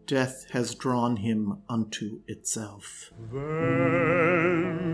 Death 0.05 0.45
has 0.51 0.75
drawn 0.75 1.17
him 1.17 1.57
unto 1.67 2.21
itself. 2.27 3.11
Wenn 3.31 4.93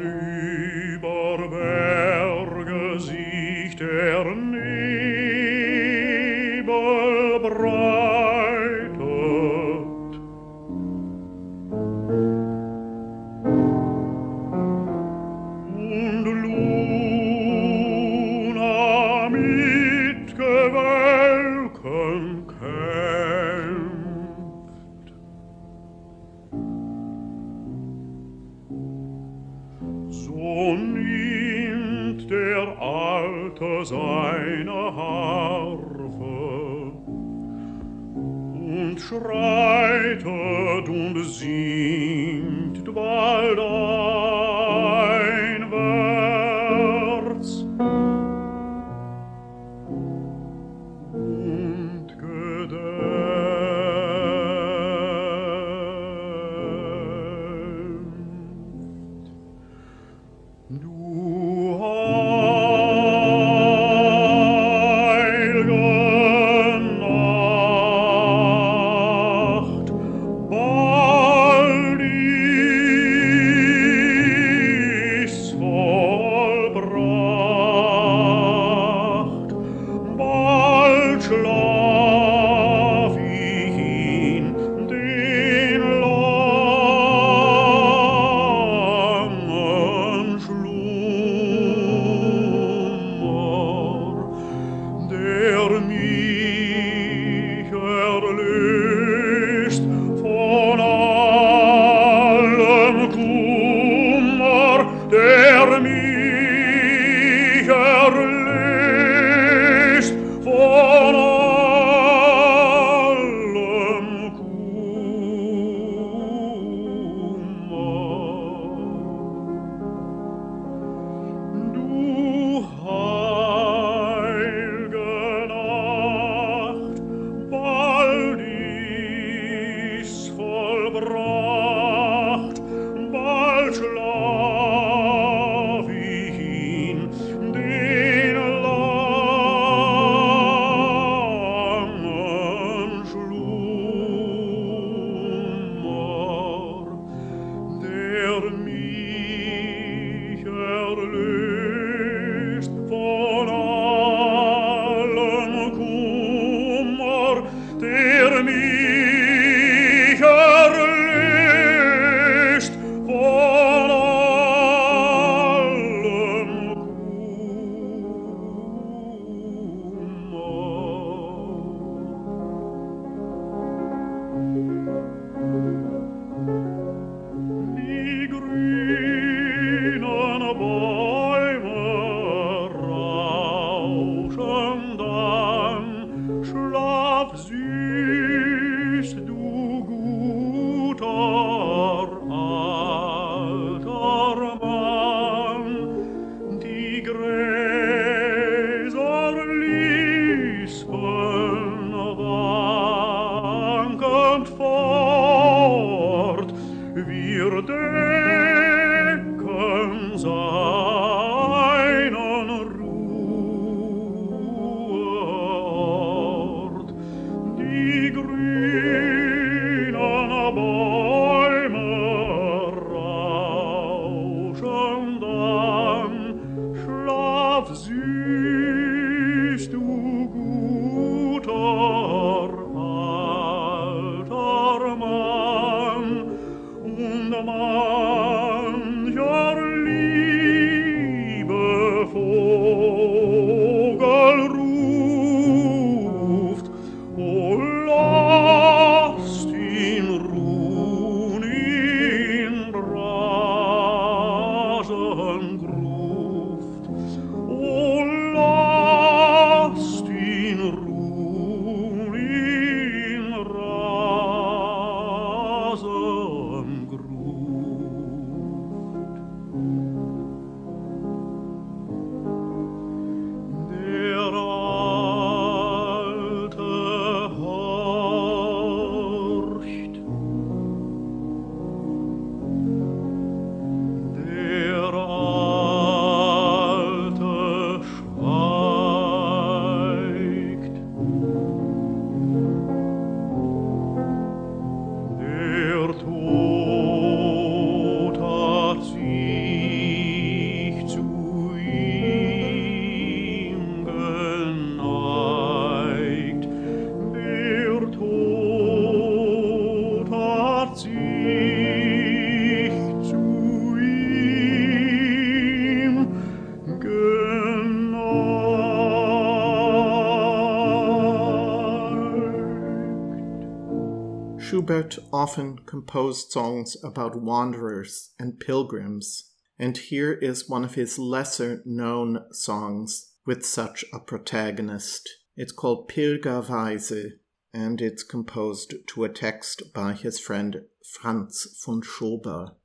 composed 325.70 326.32
songs 326.32 326.76
about 326.84 327.22
wanderers 327.22 328.10
and 328.18 328.40
pilgrims, 328.40 329.30
and 329.60 329.78
here 329.78 330.14
is 330.14 330.50
one 330.50 330.66
of 330.66 330.74
his 330.74 330.98
lesser 330.98 331.62
known 331.64 332.26
songs 332.32 333.12
with 333.24 333.46
such 333.46 333.86
a 333.94 334.00
protagonist. 334.00 335.08
It's 335.38 335.52
called 335.52 335.88
Pilgerweise, 335.88 337.12
and 337.54 337.82
it's 337.82 338.02
composed 338.02 338.74
to 338.88 339.04
a 339.04 339.10
text 339.10 339.62
by 339.72 339.94
his 339.94 340.20
friend 340.20 340.64
Franz 340.84 341.46
von 341.64 341.84
Schober. 341.84 342.56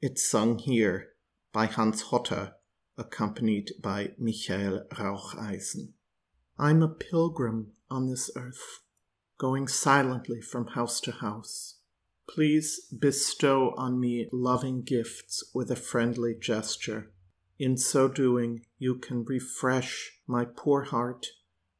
It's 0.00 0.26
sung 0.26 0.58
here 0.58 1.10
by 1.52 1.66
Hans 1.66 2.00
Hotter, 2.00 2.54
accompanied 2.96 3.72
by 3.82 4.12
Michael 4.18 4.86
Raucheisen. 4.90 5.92
I'm 6.58 6.82
a 6.82 6.88
pilgrim 6.88 7.72
on 7.90 8.08
this 8.08 8.30
earth, 8.34 8.80
going 9.36 9.68
silently 9.68 10.40
from 10.40 10.68
house 10.68 10.98
to 11.02 11.12
house. 11.12 11.74
Please 12.28 12.80
bestow 12.98 13.74
on 13.76 14.00
me 14.00 14.28
loving 14.32 14.82
gifts 14.82 15.44
with 15.54 15.70
a 15.70 15.76
friendly 15.76 16.34
gesture. 16.34 17.12
In 17.58 17.76
so 17.76 18.08
doing, 18.08 18.64
you 18.78 18.96
can 18.96 19.24
refresh 19.24 20.18
my 20.26 20.44
poor 20.44 20.84
heart 20.84 21.26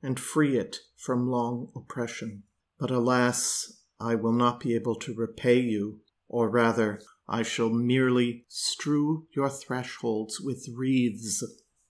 and 0.03 0.21
free 0.21 0.57
it 0.57 0.81
from 0.97 1.29
long 1.29 1.73
oppression. 1.75 2.45
But 2.79 2.91
alas, 2.91 3.81
I 3.99 4.15
will 4.15 4.33
not 4.33 4.61
be 4.61 4.75
able 4.75 4.97
to 4.97 5.15
repay 5.15 5.61
you, 5.61 6.01
or 6.29 6.49
rather, 6.49 7.01
I 7.29 7.43
shall 7.43 7.71
merely 7.71 8.45
strew 8.49 9.27
your 9.35 9.49
thresholds 9.49 10.41
with 10.41 10.69
wreaths 10.77 11.43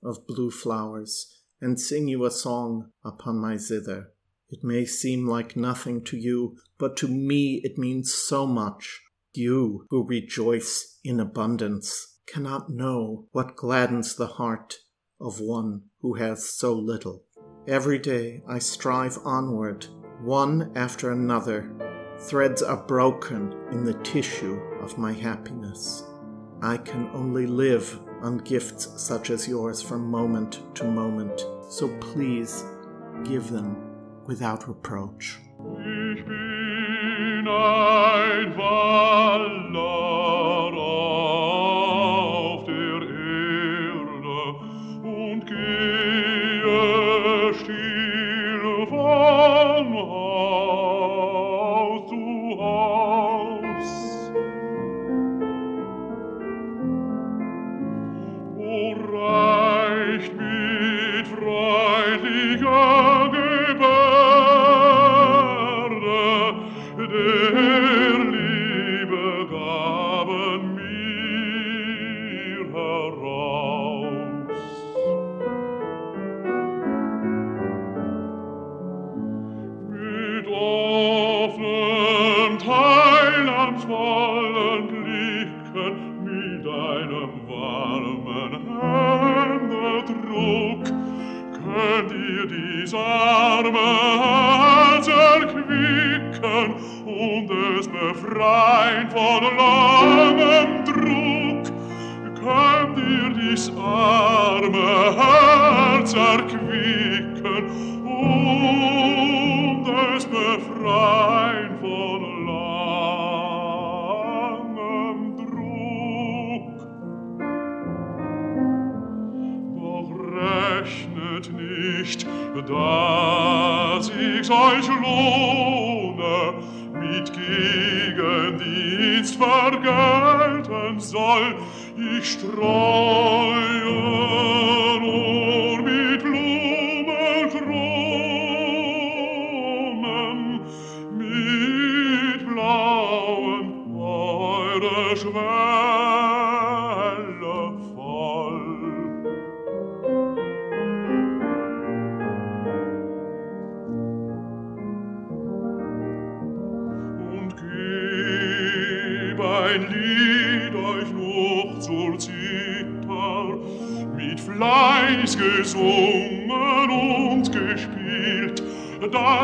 of 0.02 0.26
blue 0.26 0.50
flowers 0.50 1.40
and 1.60 1.80
sing 1.80 2.08
you 2.08 2.24
a 2.24 2.30
song 2.30 2.90
upon 3.04 3.38
my 3.38 3.56
zither. 3.56 4.13
It 4.54 4.62
may 4.62 4.84
seem 4.84 5.26
like 5.26 5.56
nothing 5.56 6.04
to 6.04 6.16
you, 6.16 6.58
but 6.78 6.96
to 6.98 7.08
me 7.08 7.60
it 7.64 7.76
means 7.76 8.14
so 8.14 8.46
much. 8.46 9.00
You, 9.32 9.88
who 9.90 10.06
rejoice 10.06 11.00
in 11.02 11.18
abundance, 11.18 12.20
cannot 12.28 12.70
know 12.70 13.26
what 13.32 13.56
gladdens 13.56 14.14
the 14.14 14.28
heart 14.28 14.76
of 15.20 15.40
one 15.40 15.86
who 16.02 16.14
has 16.14 16.48
so 16.48 16.72
little. 16.72 17.24
Every 17.66 17.98
day 17.98 18.44
I 18.46 18.60
strive 18.60 19.18
onward, 19.24 19.88
one 20.22 20.70
after 20.76 21.10
another. 21.10 21.72
Threads 22.20 22.62
are 22.62 22.86
broken 22.86 23.52
in 23.72 23.82
the 23.82 23.98
tissue 24.04 24.60
of 24.80 24.98
my 24.98 25.12
happiness. 25.12 26.04
I 26.62 26.76
can 26.76 27.10
only 27.12 27.48
live 27.48 27.98
on 28.22 28.38
gifts 28.38 29.02
such 29.02 29.30
as 29.30 29.48
yours 29.48 29.82
from 29.82 30.08
moment 30.08 30.62
to 30.76 30.84
moment, 30.84 31.44
so 31.68 31.88
please 31.98 32.64
give 33.24 33.50
them 33.50 33.93
without 34.26 34.66
reproach. 34.68 35.38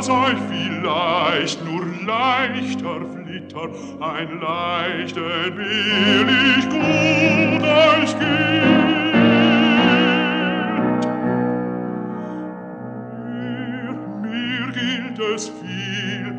Dass 0.01 0.09
euch 0.09 0.39
vielleicht 0.49 1.63
nur 1.63 1.85
leichter 2.07 3.03
Flitter 3.13 3.69
ein 4.01 4.41
leichten 4.41 5.55
billig 5.55 6.65
gut 6.71 7.63
euch. 7.63 8.17
Mir, 13.29 13.93
mir 14.23 14.73
gilt 14.73 15.19
es 15.19 15.51
viel, 15.51 16.35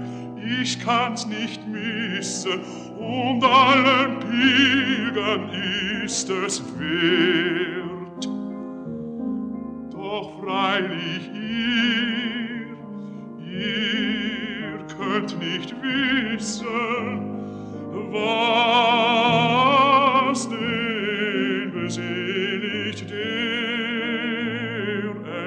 ich 0.59 0.79
kann's 0.83 1.27
nicht 1.27 1.61
missen, 1.67 2.61
und 2.97 3.43
allen 3.43 4.19
Pilgern 4.21 5.51
ist 6.03 6.27
es 6.31 6.63
wert. 6.79 8.27
Doch 9.91 10.31
freilich 10.43 11.30
könnt 15.21 15.39
nicht 15.39 15.75
wissen, 15.83 17.21
was 18.11 18.89
den 20.49 21.71
beseligt, 21.71 23.09
der 23.11 23.17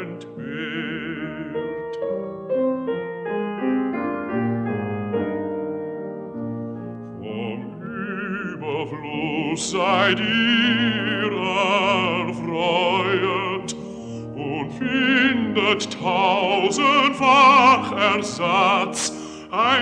entbehrt. 0.01 0.35
Vom 7.19 7.63
Überfluss 8.55 9.71
seid 9.71 10.21
ihr 10.21 10.44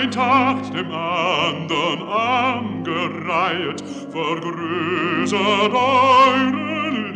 ein 0.03 0.11
Tag 0.11 0.59
dem 0.72 0.90
anderen 0.90 2.03
angereiht, 2.09 3.80
vergrößert 4.11 5.72
euren 5.72 7.14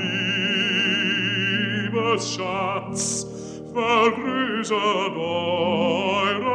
Liebesschatz, 1.90 3.26
vergrößert 3.74 5.16
euren 5.16 6.46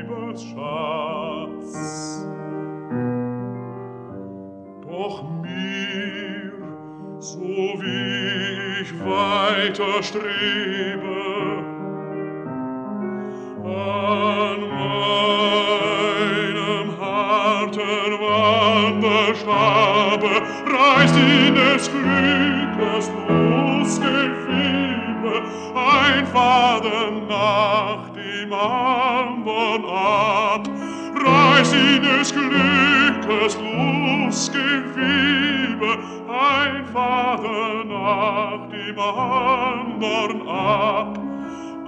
Liebesschatz. 0.00 0.64
Doch 4.88 5.24
mir, 5.42 6.52
so 7.18 7.42
wie 7.82 8.80
ich 8.80 8.90
weiter 9.04 10.02
strebe, 10.02 11.03
Geist 20.84 21.16
in 21.16 21.54
des 21.54 21.90
Glückes 21.90 23.08
Brustgefiebe, 23.08 24.12
ein 25.74 26.26
Faden 26.26 27.26
nach 27.26 28.10
dem 28.10 28.52
anderen 28.52 29.84
ab. 29.86 30.68
Reiß 31.24 31.72
in 31.72 32.02
des 32.02 32.34
Glückes 32.34 33.56
Brustgefiebe, 34.28 34.78
ein 36.28 36.84
Faden 36.92 37.88
nach 37.88 38.68
dem 38.68 38.98
anderen 38.98 40.46
ab. 40.46 41.18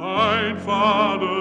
Ein 0.01 0.57
Vater, 0.59 1.36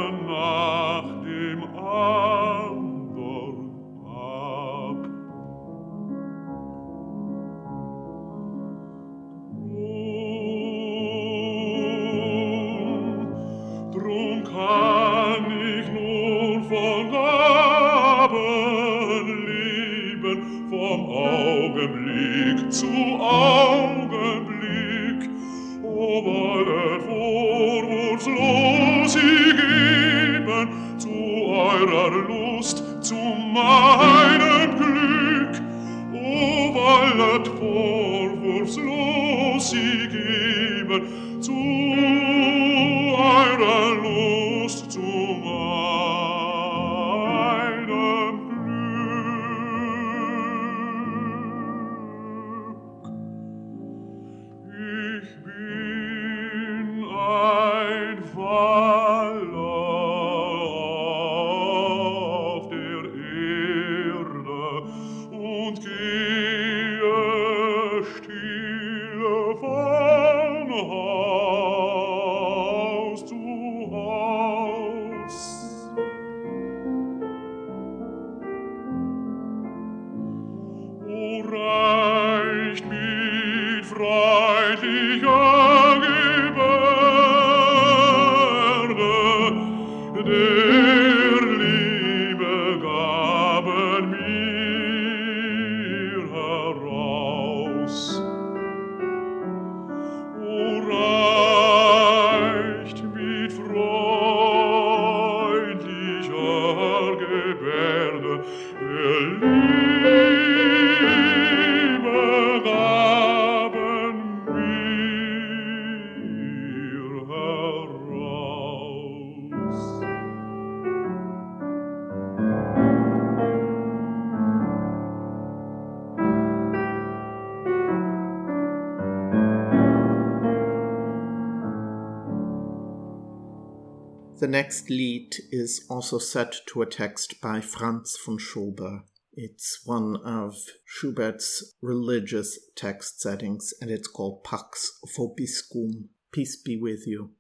next 134.56 134.90
lied 134.90 135.36
is 135.52 135.86
also 135.90 136.18
set 136.18 136.56
to 136.66 136.82
a 136.82 136.86
text 136.86 137.42
by 137.42 137.60
Franz 137.60 138.18
von 138.26 138.38
Schober. 138.38 139.04
It's 139.34 139.82
one 139.84 140.16
of 140.24 140.56
Schubert's 140.86 141.74
religious 141.82 142.58
text 142.74 143.20
settings, 143.20 143.74
and 143.82 143.92
it's 143.92 144.08
called 144.08 144.46
Pax 144.46 144.98
Vobiscum. 145.06 146.06
Peace 146.32 146.56
be 146.56 146.78
with 146.78 147.06
you. 147.06 147.32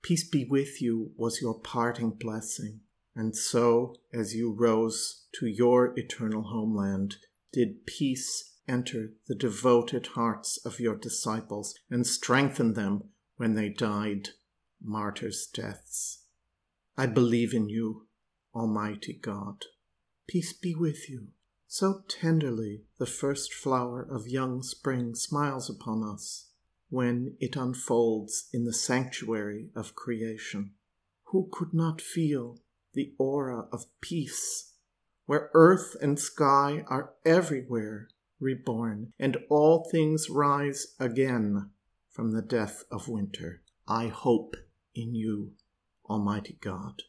Peace 0.00 0.26
be 0.26 0.46
with 0.46 0.80
you 0.80 1.10
was 1.14 1.42
your 1.42 1.60
parting 1.60 2.12
blessing, 2.12 2.80
and 3.14 3.36
so, 3.36 3.96
as 4.10 4.34
you 4.34 4.56
rose 4.58 5.26
to 5.34 5.46
your 5.46 5.92
eternal 5.98 6.44
homeland, 6.44 7.16
did 7.52 7.84
peace 7.84 8.54
enter 8.66 9.10
the 9.28 9.34
devoted 9.34 10.06
hearts 10.14 10.58
of 10.64 10.80
your 10.80 10.96
disciples 10.96 11.74
and 11.90 12.06
strengthen 12.06 12.72
them 12.72 13.10
when 13.36 13.56
they 13.56 13.68
died 13.68 14.30
martyrs' 14.82 15.46
deaths. 15.52 16.21
I 16.96 17.06
believe 17.06 17.54
in 17.54 17.68
you, 17.68 18.06
Almighty 18.54 19.14
God. 19.14 19.64
Peace 20.28 20.52
be 20.52 20.74
with 20.74 21.08
you. 21.08 21.28
So 21.66 22.04
tenderly 22.06 22.82
the 22.98 23.06
first 23.06 23.54
flower 23.54 24.02
of 24.02 24.28
young 24.28 24.62
spring 24.62 25.14
smiles 25.14 25.70
upon 25.70 26.04
us 26.04 26.50
when 26.90 27.34
it 27.40 27.56
unfolds 27.56 28.50
in 28.52 28.64
the 28.64 28.74
sanctuary 28.74 29.70
of 29.74 29.94
creation. 29.94 30.72
Who 31.28 31.48
could 31.50 31.72
not 31.72 32.02
feel 32.02 32.58
the 32.92 33.14
aura 33.16 33.68
of 33.72 33.86
peace, 34.02 34.74
where 35.24 35.50
earth 35.54 35.96
and 36.02 36.18
sky 36.18 36.84
are 36.88 37.14
everywhere 37.24 38.08
reborn, 38.38 39.14
and 39.18 39.38
all 39.48 39.88
things 39.90 40.28
rise 40.28 40.88
again 41.00 41.70
from 42.10 42.32
the 42.32 42.42
death 42.42 42.84
of 42.90 43.08
winter? 43.08 43.62
I 43.88 44.08
hope 44.08 44.56
in 44.94 45.14
you. 45.14 45.52
Almighty 46.12 46.58
God. 46.60 47.02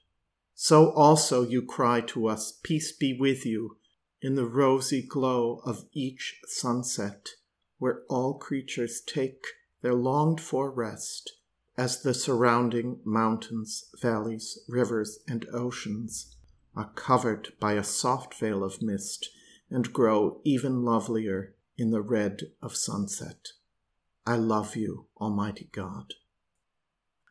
So 0.56 0.92
also 0.92 1.44
you 1.44 1.62
cry 1.62 2.00
to 2.02 2.28
us, 2.28 2.58
Peace 2.64 2.94
be 2.94 3.12
with 3.12 3.46
you, 3.46 3.78
in 4.22 4.36
the 4.36 4.46
rosy 4.46 5.02
glow 5.02 5.62
of 5.66 5.84
each 5.92 6.40
sunset, 6.46 7.32
where 7.80 8.04
all 8.08 8.36
creatures 8.36 9.02
take 9.06 9.44
their 9.82 9.94
longed 9.94 10.40
for 10.40 10.72
rest, 10.72 11.34
as 11.78 12.02
the 12.02 12.14
surrounding 12.14 13.02
mountains, 13.04 13.90
valleys, 14.02 14.58
rivers, 14.70 15.20
and 15.28 15.46
oceans 15.52 16.38
are 16.74 16.92
covered 16.96 17.50
by 17.60 17.74
a 17.74 17.84
soft 17.84 18.34
veil 18.34 18.64
of 18.64 18.82
mist 18.82 19.30
and 19.70 19.92
grow 19.92 20.40
even 20.46 20.84
lovelier 20.84 21.56
in 21.78 21.92
the 21.92 22.02
red 22.02 22.44
of 22.62 22.78
sunset. 22.78 23.50
I 24.26 24.38
love 24.38 24.78
you, 24.78 25.08
Almighty 25.20 25.68
God. 25.74 26.14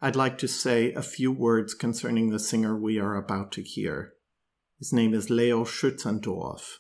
I'd 0.04 0.16
like 0.16 0.36
to 0.38 0.48
say 0.48 0.92
a 0.92 1.00
few 1.00 1.30
words 1.30 1.74
concerning 1.74 2.30
the 2.30 2.40
singer 2.40 2.76
we 2.76 2.98
are 2.98 3.14
about 3.14 3.52
to 3.52 3.62
hear. 3.62 4.14
His 4.80 4.92
name 4.92 5.14
is 5.14 5.30
Leo 5.30 5.62
Schützendorf, 5.62 6.78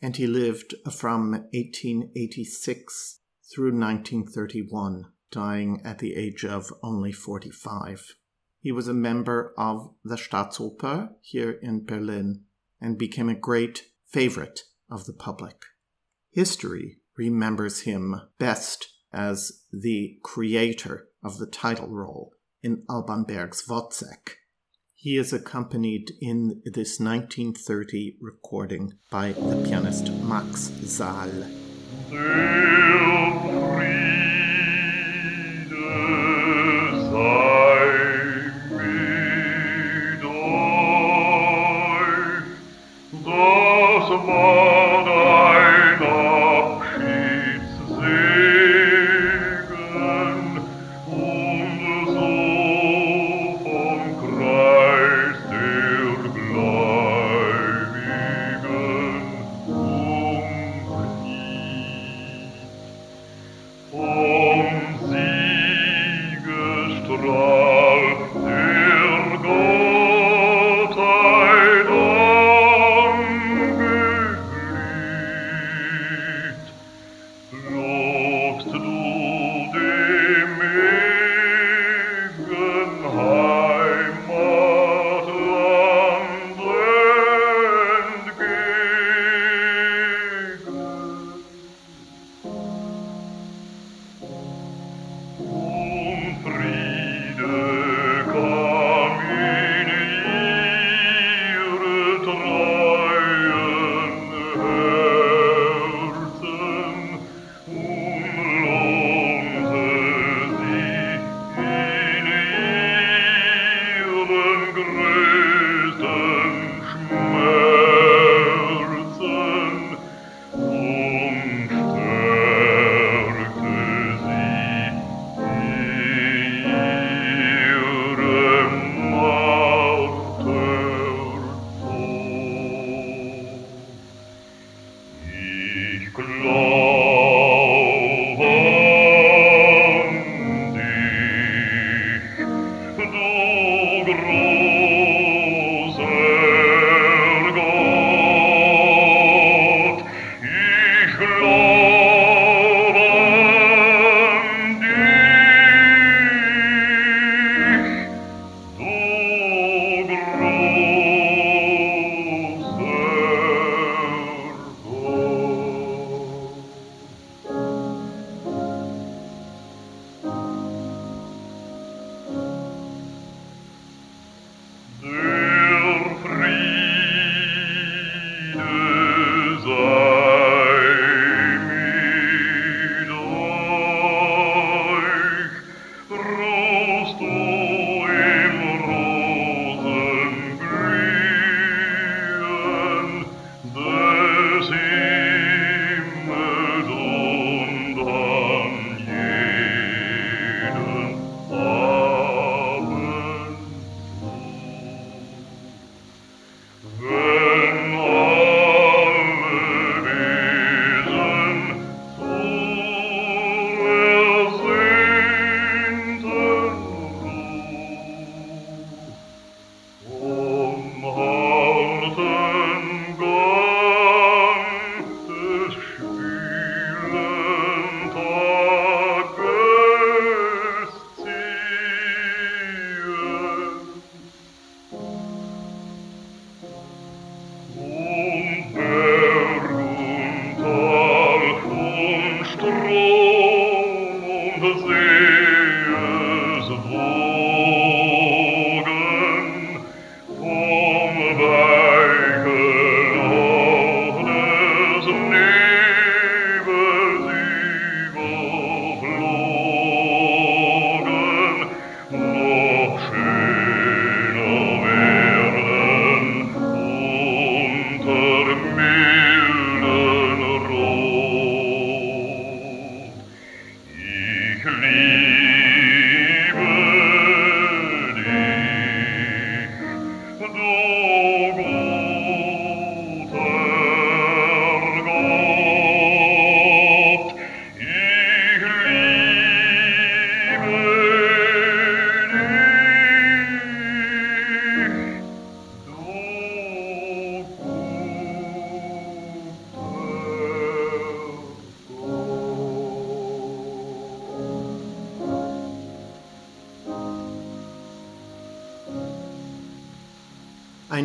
and 0.00 0.16
he 0.16 0.28
lived 0.28 0.76
from 0.92 1.32
1886 1.32 3.18
through 3.52 3.72
1931, 3.72 5.06
dying 5.32 5.82
at 5.84 5.98
the 5.98 6.14
age 6.14 6.44
of 6.44 6.72
only 6.84 7.10
45. 7.10 8.14
He 8.60 8.70
was 8.70 8.86
a 8.86 8.94
member 8.94 9.52
of 9.58 9.96
the 10.04 10.14
Staatsoper 10.14 11.14
here 11.22 11.58
in 11.60 11.84
Berlin 11.84 12.44
and 12.80 12.96
became 12.96 13.28
a 13.28 13.34
great 13.34 13.86
favorite 14.06 14.60
of 14.88 15.06
the 15.06 15.14
public. 15.14 15.56
History 16.30 17.00
remembers 17.18 17.80
him 17.80 18.14
best 18.38 18.86
as 19.12 19.64
the 19.72 20.20
creator 20.22 21.08
of 21.24 21.38
the 21.38 21.46
title 21.46 21.88
role 21.88 22.35
in 22.66 22.82
Alban 22.90 23.22
Berg's 23.22 23.64
Wozzeck. 23.68 24.38
He 24.96 25.16
is 25.16 25.32
accompanied 25.32 26.10
in 26.20 26.62
this 26.64 26.98
1930 26.98 28.16
recording 28.20 28.94
by 29.08 29.32
the 29.32 29.62
pianist 29.64 30.10
Max 30.10 30.72
Zahl. 30.84 31.30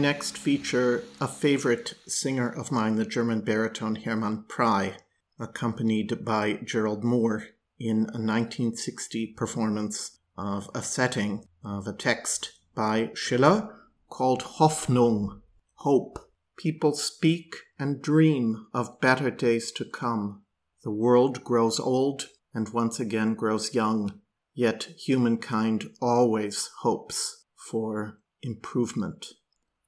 Next 0.01 0.35
feature 0.35 1.03
a 1.19 1.27
favorite 1.27 1.93
singer 2.07 2.49
of 2.49 2.71
mine, 2.71 2.95
the 2.95 3.05
German 3.05 3.41
baritone 3.41 3.95
Hermann 3.95 4.45
Prey, 4.47 4.95
accompanied 5.39 6.25
by 6.25 6.53
Gerald 6.65 7.03
Moore 7.03 7.43
in 7.79 7.97
a 7.97 8.17
1960 8.17 9.27
performance 9.37 10.17
of 10.35 10.69
a 10.73 10.81
setting 10.81 11.45
of 11.63 11.85
a 11.85 11.93
text 11.93 12.53
by 12.73 13.11
Schiller 13.13 13.75
called 14.09 14.41
Hoffnung, 14.41 15.41
Hope. 15.75 16.17
People 16.57 16.93
speak 16.93 17.55
and 17.77 18.01
dream 18.01 18.65
of 18.73 18.99
better 19.01 19.29
days 19.29 19.71
to 19.73 19.85
come. 19.85 20.41
The 20.83 20.91
world 20.91 21.43
grows 21.43 21.79
old 21.79 22.29
and 22.55 22.69
once 22.69 22.99
again 22.99 23.35
grows 23.35 23.75
young, 23.75 24.21
yet 24.55 24.89
humankind 24.97 25.91
always 26.01 26.71
hopes 26.79 27.45
for 27.55 28.17
improvement. 28.41 29.27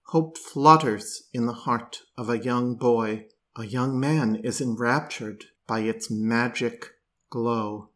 Hope 0.07 0.37
flutters 0.37 1.29
in 1.33 1.45
the 1.45 1.53
heart 1.53 2.01
of 2.17 2.29
a 2.29 2.37
young 2.37 2.75
boy. 2.75 3.27
A 3.55 3.65
young 3.65 3.99
man 3.99 4.35
is 4.35 4.61
enraptured 4.61 5.45
by 5.67 5.81
its 5.81 6.11
magic 6.11 6.87
glow. 7.29 7.89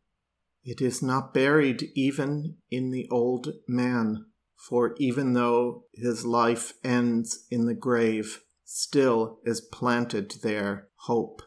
It 0.63 0.81
is 0.81 1.01
not 1.01 1.33
buried 1.33 1.91
even 1.95 2.57
in 2.69 2.91
the 2.91 3.07
old 3.09 3.53
man, 3.67 4.25
for 4.55 4.95
even 4.97 5.33
though 5.33 5.85
his 5.93 6.25
life 6.25 6.73
ends 6.83 7.45
in 7.49 7.65
the 7.65 7.73
grave, 7.73 8.41
still 8.63 9.39
is 9.45 9.61
planted 9.61 10.35
there 10.41 10.89
hope. 11.01 11.41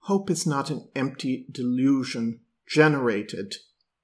Hope 0.00 0.30
is 0.30 0.46
not 0.46 0.70
an 0.70 0.88
empty 0.94 1.46
delusion 1.50 2.40
generated 2.68 3.56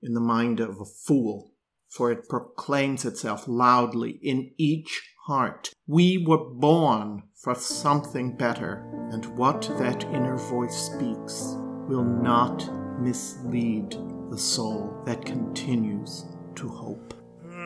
in 0.03 0.15
the 0.15 0.21
mind 0.21 0.59
of 0.59 0.81
a 0.81 0.85
fool, 0.85 1.53
for 1.89 2.11
it 2.11 2.29
proclaims 2.29 3.05
itself 3.05 3.47
loudly 3.47 4.19
in 4.23 4.53
each 4.59 5.12
heart. 5.27 5.71
We 5.87 6.25
were 6.27 6.45
born 6.45 7.23
for 7.35 7.55
something 7.55 8.37
better, 8.37 8.85
and 9.13 9.25
what 9.37 9.63
that 9.79 10.05
inner 10.05 10.37
voice 10.37 10.77
speaks 10.93 11.57
will 11.89 12.05
not 12.05 12.69
mislead 13.01 13.97
the 14.31 14.39
soul 14.39 15.03
that 15.07 15.25
continues 15.25 16.25
to 16.57 16.69
hope. 16.69 17.15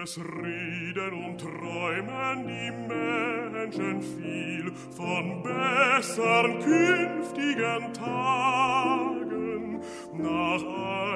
Es 0.03 0.19
reden 0.19 1.25
und 1.25 1.41
träumen 1.41 2.47
die 2.47 2.71
Menschen 2.89 4.03
viel 4.03 4.73
von 4.73 5.43
künftigen 6.63 7.93
Tagen, 7.93 9.26
nach 10.13 10.63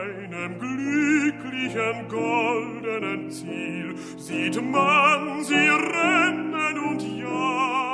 einem 0.03 0.59
glücklichen 0.59 2.09
goldenen 2.09 3.31
Ziel 3.31 3.95
sieht 4.17 4.63
man 4.63 5.43
sie 5.45 5.55
rennen 5.55 6.79
und 6.79 7.03
jagen. 7.03 7.90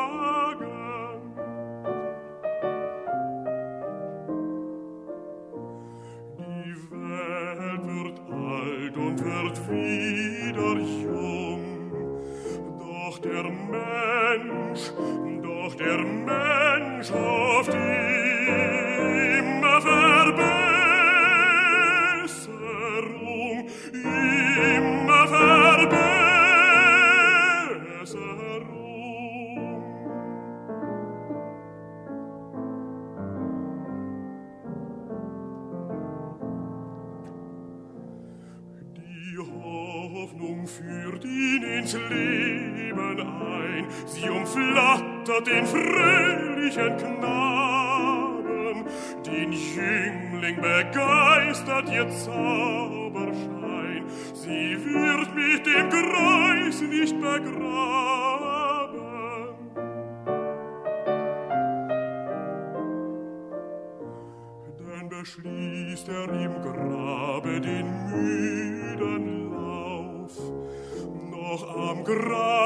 Noch 72.06 72.65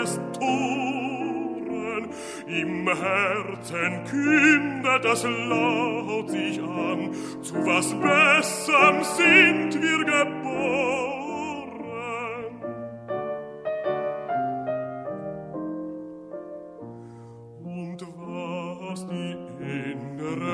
Gehirne 0.00 0.04
des 0.04 0.20
Toren. 0.38 2.08
Im 2.46 2.88
Herzen 2.88 4.04
kündet 4.10 5.04
es 5.04 5.24
laut 5.24 6.30
sich 6.30 6.60
an, 6.60 7.10
zu 7.42 7.54
was 7.66 7.94
Besserem 7.94 9.04
sind 9.04 9.82
wir 9.82 10.04
geboren. 10.04 10.60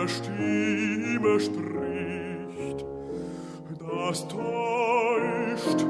Stimme 0.08 1.40
spricht, 1.40 2.86
das 3.80 4.28
täuscht, 4.28 5.84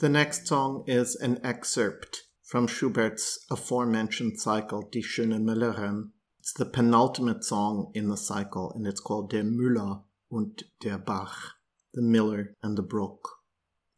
The 0.00 0.08
next 0.08 0.46
song 0.46 0.84
is 0.86 1.14
an 1.14 1.40
excerpt 1.44 2.22
from 2.42 2.66
Schubert's 2.66 3.44
aforementioned 3.50 4.40
cycle, 4.40 4.88
Die 4.90 5.00
schöne 5.00 5.42
Müllerin. 5.42 6.12
It's 6.38 6.54
the 6.54 6.64
penultimate 6.64 7.44
song 7.44 7.92
in 7.92 8.08
the 8.08 8.16
cycle, 8.16 8.72
and 8.74 8.86
it's 8.86 8.98
called 9.02 9.30
Der 9.30 9.42
Müller 9.42 10.04
und 10.32 10.62
der 10.80 10.96
Bach, 10.96 11.52
the 11.92 12.00
miller 12.00 12.56
and 12.62 12.78
the 12.78 12.82
brook. 12.82 13.28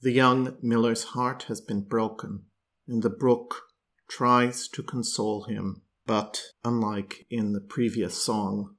The 0.00 0.10
young 0.10 0.56
miller's 0.60 1.04
heart 1.14 1.44
has 1.44 1.60
been 1.60 1.82
broken, 1.82 2.46
and 2.88 3.04
the 3.04 3.08
brook 3.08 3.62
tries 4.08 4.66
to 4.70 4.82
console 4.82 5.44
him, 5.44 5.82
but 6.04 6.42
unlike 6.64 7.26
in 7.30 7.52
the 7.52 7.60
previous 7.60 8.20
song, 8.20 8.74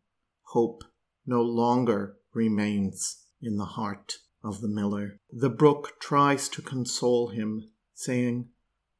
hope 0.47 0.83
no 1.25 1.41
longer 1.41 2.17
remains 2.33 3.23
in 3.41 3.55
the 3.55 3.79
heart 3.79 4.17
of 4.43 4.61
the 4.61 4.67
miller. 4.67 5.19
The 5.31 5.49
brook 5.49 5.93
tries 5.99 6.49
to 6.49 6.61
console 6.61 7.29
him, 7.29 7.69
saying, 7.93 8.49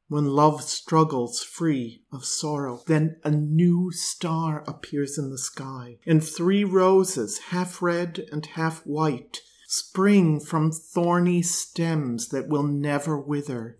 When 0.08 0.26
love 0.26 0.62
struggles 0.62 1.42
free 1.42 2.02
of 2.12 2.24
sorrow, 2.24 2.82
then 2.86 3.16
a 3.24 3.30
new 3.30 3.92
star 3.92 4.64
appears 4.66 5.18
in 5.18 5.30
the 5.30 5.38
sky, 5.38 5.98
and 6.06 6.24
three 6.24 6.64
roses, 6.64 7.38
half 7.50 7.82
red 7.82 8.26
and 8.32 8.46
half 8.46 8.80
white, 8.86 9.40
spring 9.68 10.40
from 10.40 10.72
thorny 10.72 11.42
stems 11.42 12.28
that 12.28 12.48
will 12.48 12.62
never 12.62 13.18
wither. 13.18 13.78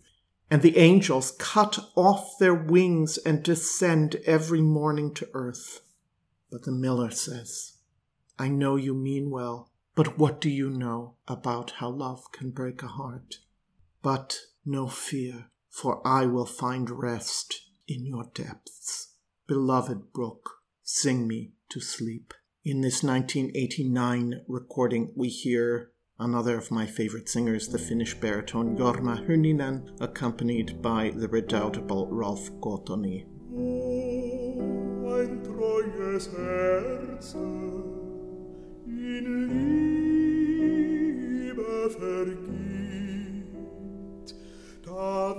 And 0.50 0.60
the 0.60 0.76
angels 0.76 1.34
cut 1.38 1.78
off 1.96 2.38
their 2.38 2.54
wings 2.54 3.16
and 3.18 3.42
descend 3.42 4.16
every 4.26 4.60
morning 4.60 5.14
to 5.14 5.28
earth. 5.32 5.80
But 6.50 6.64
the 6.64 6.72
miller 6.72 7.10
says, 7.10 7.72
I 8.38 8.48
know 8.48 8.76
you 8.76 8.94
mean 8.94 9.30
well, 9.30 9.70
but 9.94 10.18
what 10.18 10.40
do 10.40 10.50
you 10.50 10.70
know 10.70 11.14
about 11.28 11.72
how 11.78 11.88
love 11.88 12.32
can 12.32 12.50
break 12.50 12.82
a 12.82 12.88
heart? 12.88 13.36
But 14.02 14.38
no 14.64 14.88
fear, 14.88 15.50
for 15.70 16.06
I 16.06 16.26
will 16.26 16.46
find 16.46 16.90
rest 16.90 17.62
in 17.86 18.04
your 18.04 18.24
depths. 18.34 19.12
Beloved 19.46 20.12
brook, 20.12 20.50
sing 20.82 21.28
me 21.28 21.52
to 21.68 21.80
sleep. 21.80 22.34
In 22.64 22.80
this 22.80 23.02
1989 23.02 24.42
recording, 24.48 25.12
we 25.14 25.28
hear 25.28 25.90
another 26.18 26.56
of 26.56 26.70
my 26.70 26.86
favorite 26.86 27.28
singers, 27.28 27.68
the 27.68 27.78
Finnish 27.78 28.14
baritone 28.14 28.76
Jorma 28.76 29.26
Hynninen, 29.26 30.00
accompanied 30.00 30.80
by 30.80 31.10
the 31.14 31.28
redoubtable 31.28 32.08
Ralf 32.10 32.50
Gothóni. 32.60 33.26
Oh, 33.54 33.84
vergibt, 41.90 43.44
da 44.85 45.35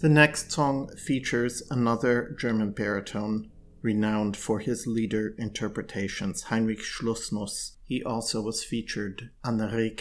The 0.00 0.08
next 0.08 0.52
song 0.52 0.94
features 0.96 1.60
another 1.72 2.32
German 2.38 2.70
baritone 2.70 3.50
renowned 3.82 4.36
for 4.36 4.60
his 4.60 4.86
lieder 4.86 5.34
interpretations, 5.38 6.42
Heinrich 6.44 6.82
Schlusnus. 6.82 7.72
He 7.84 8.04
also 8.04 8.40
was 8.40 8.62
featured 8.62 9.30
on 9.42 9.56
the 9.56 9.66
Ray 9.66 9.96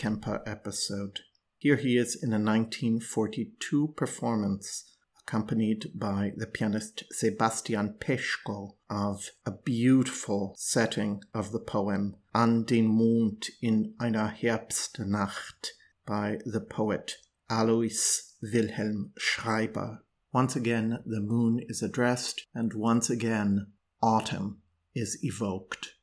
episode. 0.45 1.21
Here 1.57 1.77
he 1.77 1.97
is 1.97 2.13
in 2.13 2.29
a 2.29 2.37
1942 2.37 3.95
performance 3.97 4.83
accompanied 5.23 5.89
by 5.95 6.31
the 6.37 6.45
pianist 6.45 7.03
Sebastian 7.11 7.95
Peschko 7.99 8.75
of 8.91 9.31
a 9.47 9.51
beautiful 9.51 10.53
setting 10.59 11.23
of 11.33 11.51
the 11.51 11.59
poem 11.59 12.17
An 12.35 12.65
den 12.65 12.85
Mond 12.85 13.47
in 13.63 13.95
einer 13.99 14.35
Herbstnacht 14.39 15.71
by 16.05 16.37
the 16.45 16.61
poet 16.61 17.15
Alois 17.49 18.33
Wilhelm 18.41 19.13
Schreiber. 19.17 20.03
Once 20.33 20.55
again, 20.55 20.99
the 21.05 21.21
moon 21.21 21.59
is 21.67 21.81
addressed, 21.81 22.45
and 22.53 22.73
once 22.73 23.09
again, 23.09 23.67
autumn 24.01 24.61
is 24.93 25.17
evoked. 25.23 25.95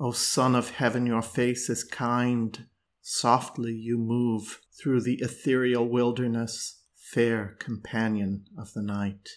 O 0.00 0.12
Son 0.12 0.54
of 0.54 0.70
Heaven, 0.70 1.06
your 1.06 1.22
face 1.22 1.68
is 1.68 1.84
kind. 1.84 2.66
Softly 3.02 3.72
you 3.72 3.98
move 3.98 4.60
through 4.80 5.02
the 5.02 5.20
ethereal 5.20 5.88
wilderness 5.88 6.82
fair 6.96 7.56
companion 7.58 8.44
of 8.56 8.72
the 8.74 8.82
night. 8.82 9.28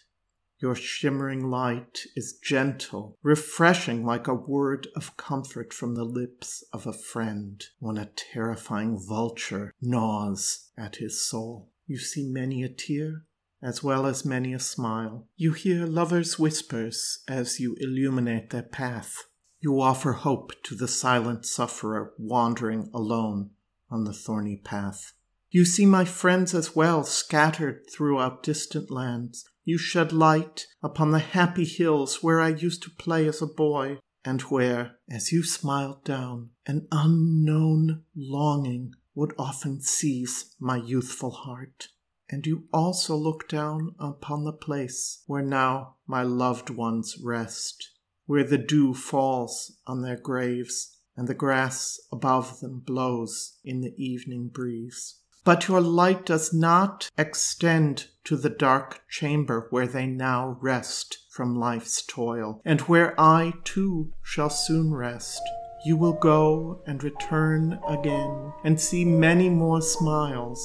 Your 0.61 0.75
shimmering 0.75 1.49
light 1.49 2.05
is 2.15 2.37
gentle, 2.37 3.17
refreshing 3.23 4.05
like 4.05 4.27
a 4.27 4.35
word 4.35 4.87
of 4.95 5.17
comfort 5.17 5.73
from 5.73 5.95
the 5.95 6.03
lips 6.03 6.63
of 6.71 6.85
a 6.85 6.93
friend 6.93 7.65
when 7.79 7.97
a 7.97 8.11
terrifying 8.15 8.99
vulture 8.99 9.73
gnaws 9.81 10.69
at 10.77 10.97
his 10.97 11.27
soul. 11.27 11.71
You 11.87 11.97
see 11.97 12.29
many 12.29 12.61
a 12.61 12.69
tear, 12.69 13.23
as 13.63 13.81
well 13.81 14.05
as 14.05 14.23
many 14.23 14.53
a 14.53 14.59
smile. 14.59 15.27
You 15.35 15.53
hear 15.53 15.87
lovers' 15.87 16.37
whispers 16.37 17.23
as 17.27 17.59
you 17.59 17.75
illuminate 17.79 18.51
their 18.51 18.61
path. 18.61 19.23
You 19.61 19.81
offer 19.81 20.13
hope 20.13 20.51
to 20.65 20.75
the 20.75 20.87
silent 20.87 21.47
sufferer 21.47 22.13
wandering 22.19 22.91
alone 22.93 23.49
on 23.89 24.03
the 24.03 24.13
thorny 24.13 24.57
path. 24.57 25.13
You 25.49 25.65
see 25.65 25.87
my 25.87 26.05
friends 26.05 26.53
as 26.53 26.75
well 26.75 27.03
scattered 27.03 27.89
throughout 27.91 28.43
distant 28.43 28.91
lands. 28.91 29.49
You 29.63 29.77
shed 29.77 30.11
light 30.11 30.65
upon 30.81 31.11
the 31.11 31.19
happy 31.19 31.65
hills 31.65 32.23
where 32.23 32.41
I 32.41 32.49
used 32.49 32.81
to 32.83 32.89
play 32.89 33.27
as 33.27 33.41
a 33.41 33.47
boy, 33.47 33.99
and 34.25 34.41
where, 34.41 34.97
as 35.09 35.31
you 35.31 35.43
smiled 35.43 36.03
down, 36.03 36.51
an 36.65 36.87
unknown 36.91 38.03
longing 38.15 38.93
would 39.13 39.33
often 39.37 39.81
seize 39.81 40.55
my 40.59 40.77
youthful 40.77 41.31
heart. 41.31 41.89
And 42.29 42.47
you 42.47 42.63
also 42.71 43.15
look 43.15 43.49
down 43.49 43.93
upon 43.99 44.45
the 44.45 44.53
place 44.53 45.23
where 45.27 45.43
now 45.43 45.97
my 46.07 46.23
loved 46.23 46.69
ones 46.69 47.17
rest, 47.21 47.91
where 48.25 48.45
the 48.45 48.57
dew 48.57 48.93
falls 48.93 49.79
on 49.85 50.01
their 50.01 50.17
graves, 50.17 50.97
and 51.17 51.27
the 51.27 51.33
grass 51.33 51.99
above 52.11 52.61
them 52.61 52.79
blows 52.79 53.59
in 53.63 53.81
the 53.81 53.93
evening 53.97 54.47
breeze. 54.47 55.20
But 55.43 55.67
your 55.67 55.81
light 55.81 56.25
does 56.25 56.53
not 56.53 57.09
extend 57.17 58.07
to 58.25 58.37
the 58.37 58.49
dark 58.49 59.01
chamber 59.09 59.67
where 59.71 59.87
they 59.87 60.05
now 60.05 60.57
rest 60.61 61.17
from 61.31 61.55
life's 61.55 62.03
toil, 62.05 62.61
and 62.63 62.81
where 62.81 63.19
I 63.19 63.53
too 63.63 64.13
shall 64.21 64.51
soon 64.51 64.93
rest. 64.93 65.41
You 65.83 65.97
will 65.97 66.13
go 66.13 66.83
and 66.85 67.03
return 67.03 67.79
again, 67.87 68.53
and 68.63 68.79
see 68.79 69.03
many 69.03 69.49
more 69.49 69.81
smiles, 69.81 70.61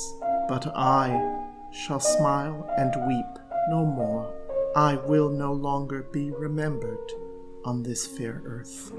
but 0.46 0.66
I 0.76 1.08
shall 1.72 2.00
smile 2.00 2.68
and 2.76 2.94
weep 3.08 3.42
no 3.70 3.86
more. 3.86 4.30
I 4.76 4.96
will 4.96 5.30
no 5.30 5.54
longer 5.54 6.02
be 6.02 6.30
remembered 6.30 7.12
on 7.64 7.82
this 7.82 8.06
fair 8.06 8.42
earth. 8.44 8.92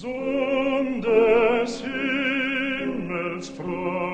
Sohn 0.00 1.02
des 1.02 1.82
Himmels 1.82 3.50
frei, 3.50 4.09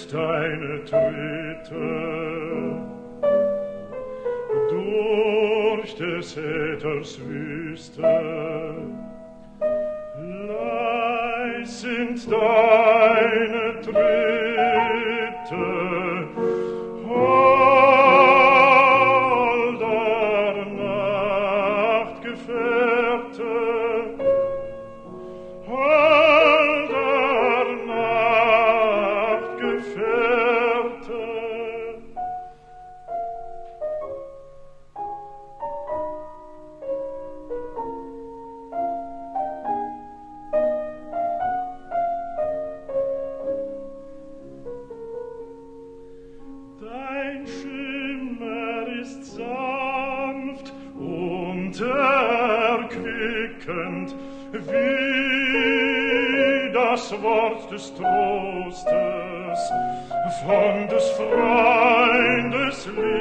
jetzt 0.00 0.12
deine 0.14 0.84
Tritte. 0.84 1.76
Durch 4.70 5.94
des 5.96 6.36
Äthers 6.36 7.20
Wüste, 7.26 8.02
leis 10.48 11.80
sind 11.80 12.30
deine 12.30 13.59
des 57.70 57.94
Trostes, 57.94 58.88
von 60.42 60.88
des 60.88 61.10
Freundes 61.10 62.86
Liebe. 62.86 63.19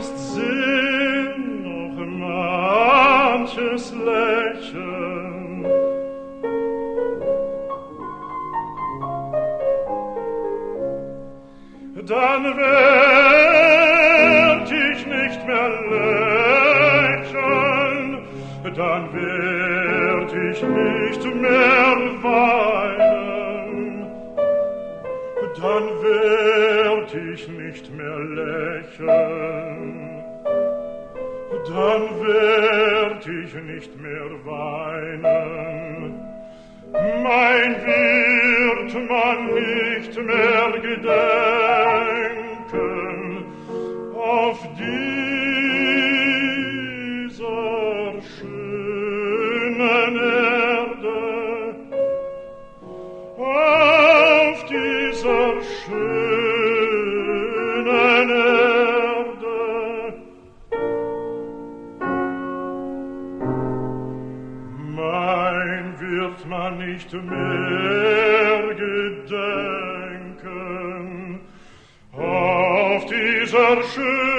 wirst 0.00 0.18
Sinn, 0.34 1.62
noch 1.62 1.96
manches 3.36 3.92
Lächeln. 3.92 5.66
Dann 12.06 12.44
werd 12.56 13.00
ich 14.72 15.06
nicht 15.06 15.46
mehr 15.46 15.70
lächeln, 15.90 17.28
dann 18.74 19.12
werd 19.12 20.32
ich 20.50 20.62
nicht 20.62 21.24
mehr 21.36 21.96
weinen, 22.22 24.06
dann 25.60 25.84
werd 26.02 27.14
ich 27.14 27.42
nicht 27.48 27.86
mehr 27.94 28.18
lächeln 28.18 29.69
dann 31.80 32.04
werd 32.20 33.26
ich 33.26 33.54
nicht 33.54 33.92
mehr 34.00 34.30
weinen. 34.44 36.12
Mein 37.22 37.72
wird 37.86 38.92
man 39.08 39.38
nicht 39.54 40.14
mehr 40.30 40.70
gedenken, 40.82 41.69
mehr 67.28 68.74
gedenken 68.74 69.40
auf 72.12 73.04
dieser 73.06 73.82
schönen 73.82 74.29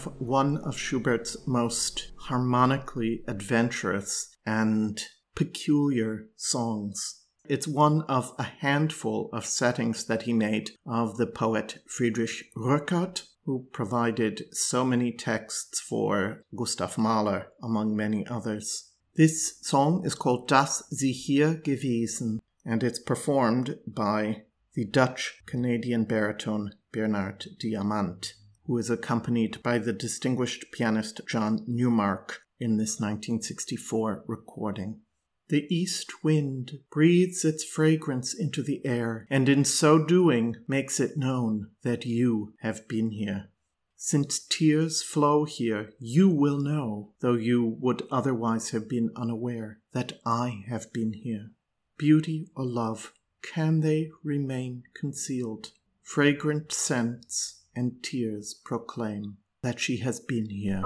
have 0.00 0.14
one 0.18 0.56
of 0.58 0.78
Schubert's 0.78 1.36
most 1.46 2.12
harmonically 2.20 3.22
adventurous 3.28 4.34
and 4.46 4.98
peculiar 5.34 6.26
songs. 6.36 7.22
It's 7.46 7.66
one 7.68 8.02
of 8.02 8.32
a 8.38 8.44
handful 8.44 9.28
of 9.32 9.44
settings 9.44 10.04
that 10.06 10.22
he 10.22 10.32
made 10.32 10.70
of 10.86 11.16
the 11.16 11.26
poet 11.26 11.82
Friedrich 11.86 12.50
Rückert, 12.56 13.26
who 13.44 13.66
provided 13.72 14.44
so 14.52 14.84
many 14.84 15.12
texts 15.12 15.80
for 15.80 16.44
Gustav 16.56 16.96
Mahler, 16.96 17.48
among 17.62 17.96
many 17.96 18.26
others. 18.26 18.92
This 19.16 19.58
song 19.60 20.02
is 20.06 20.14
called 20.14 20.48
Dass 20.48 20.84
sie 20.90 21.12
hier 21.12 21.54
gewesen, 21.54 22.40
and 22.64 22.82
it's 22.82 22.98
performed 22.98 23.78
by 23.86 24.44
the 24.74 24.84
Dutch 24.84 25.42
Canadian 25.46 26.04
baritone 26.04 26.72
Bernard 26.92 27.46
Diamant, 27.58 28.34
who 28.70 28.78
is 28.78 28.88
accompanied 28.88 29.60
by 29.64 29.78
the 29.78 29.92
distinguished 29.92 30.64
pianist 30.70 31.20
John 31.26 31.64
Newmark 31.66 32.42
in 32.60 32.76
this 32.76 33.00
1964 33.00 34.22
recording. 34.28 35.00
The 35.48 35.66
east 35.74 36.22
wind 36.22 36.78
breathes 36.88 37.44
its 37.44 37.64
fragrance 37.64 38.32
into 38.32 38.62
the 38.62 38.80
air, 38.86 39.26
and 39.28 39.48
in 39.48 39.64
so 39.64 39.98
doing 39.98 40.54
makes 40.68 41.00
it 41.00 41.16
known 41.16 41.70
that 41.82 42.06
you 42.06 42.54
have 42.60 42.86
been 42.86 43.10
here. 43.10 43.48
Since 43.96 44.38
tears 44.38 45.02
flow 45.02 45.46
here, 45.46 45.90
you 45.98 46.28
will 46.28 46.60
know, 46.60 47.10
though 47.18 47.34
you 47.34 47.76
would 47.80 48.06
otherwise 48.08 48.70
have 48.70 48.88
been 48.88 49.10
unaware, 49.16 49.80
that 49.94 50.20
I 50.24 50.62
have 50.68 50.92
been 50.92 51.14
here. 51.14 51.50
Beauty 51.98 52.46
or 52.54 52.66
love, 52.66 53.14
can 53.42 53.80
they 53.80 54.10
remain 54.22 54.84
concealed? 54.94 55.72
Fragrant 56.04 56.70
scents 56.70 57.59
and 57.74 58.02
tears 58.02 58.54
proclaim 58.54 59.38
that 59.62 59.80
she 59.80 59.98
has 59.98 60.20
been 60.20 60.50
here. 60.50 60.82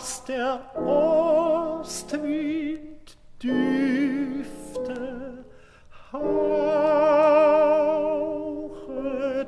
dass 0.00 0.24
der 0.24 0.60
Ostwind 1.80 3.18
düfte, 3.42 5.44
hauchet 6.10 6.34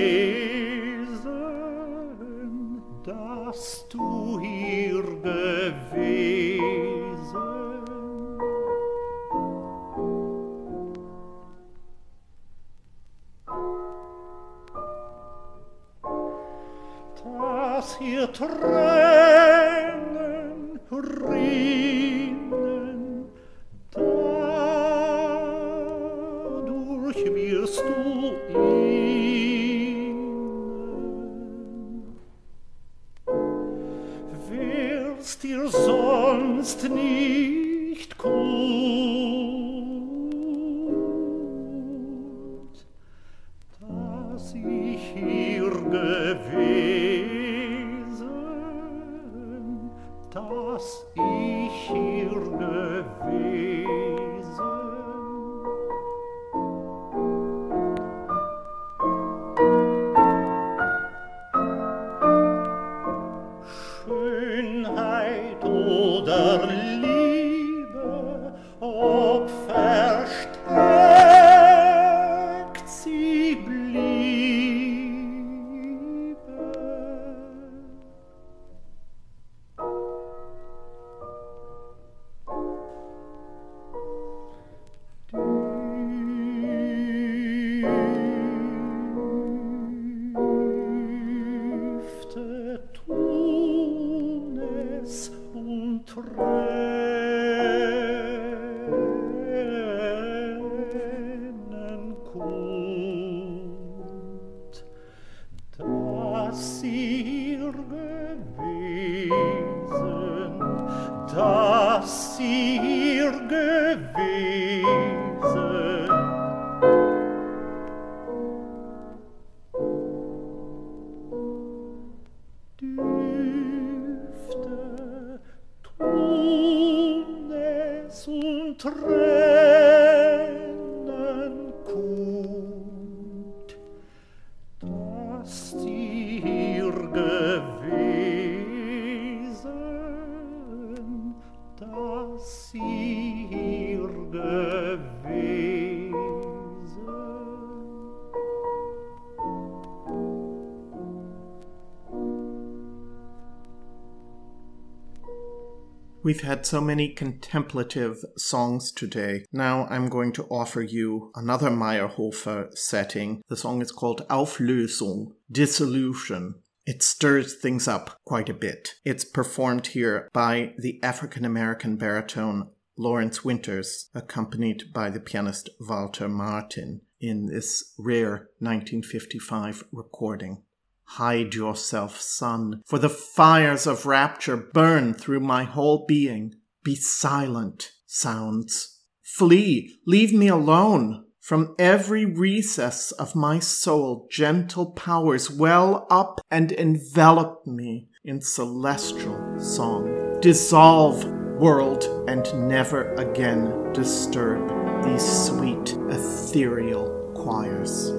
We've 156.34 156.42
had 156.42 156.66
so 156.66 156.82
many 156.82 157.10
contemplative 157.10 158.26
songs 158.38 158.92
today. 158.92 159.46
Now 159.52 159.86
I'm 159.92 160.10
going 160.10 160.32
to 160.32 160.46
offer 160.46 160.82
you 160.82 161.32
another 161.36 161.70
Mayrhofer 161.70 162.76
setting. 162.76 163.44
The 163.50 163.56
song 163.56 163.84
is 163.84 163.92
called 163.92 164.28
Auflösung, 164.30 165.34
Dissolution. 165.52 166.56
It 166.88 167.04
stirs 167.04 167.54
things 167.54 167.88
up 167.88 168.18
quite 168.26 168.50
a 168.50 168.56
bit. 168.56 168.96
It's 169.06 169.24
performed 169.24 169.86
here 169.86 170.28
by 170.34 170.74
the 170.76 171.00
African 171.04 171.46
American 171.46 171.98
baritone 171.98 172.72
Lawrence 172.98 173.46
Winters, 173.46 174.10
accompanied 174.16 174.92
by 174.92 175.12
the 175.12 175.20
pianist 175.20 175.70
Walter 175.80 176.28
Martin 176.28 177.02
in 177.22 177.46
this 177.46 177.94
rare 178.00 178.50
1955 178.58 179.84
recording. 179.92 180.64
Hide 181.06 181.54
yourself, 181.54 182.20
sun, 182.20 182.82
for 182.88 182.98
the 182.98 183.10
fires 183.10 183.86
of 183.86 184.06
rapture 184.06 184.58
burn 184.58 185.14
through 185.14 185.42
my 185.42 185.64
whole 185.64 186.06
being. 186.08 186.56
Be 186.84 186.96
silent, 186.96 187.92
sounds. 188.06 189.02
Flee, 189.22 190.00
leave 190.08 190.34
me 190.34 190.48
alone. 190.48 191.26
From 191.40 191.76
every 191.78 192.24
recess 192.26 193.12
of 193.12 193.36
my 193.36 193.60
soul, 193.60 194.28
gentle 194.32 194.92
powers 194.92 195.52
well 195.52 196.08
up 196.10 196.40
and 196.50 196.72
envelop 196.72 197.68
me 197.68 198.08
in 198.24 198.40
celestial 198.42 199.60
song. 199.60 200.40
Dissolve, 200.40 201.26
world, 201.60 202.06
and 202.28 202.46
never 202.70 203.14
again 203.16 203.92
disturb 203.92 204.70
these 205.04 205.46
sweet, 205.48 205.98
ethereal 206.10 207.32
choirs. 207.36 208.12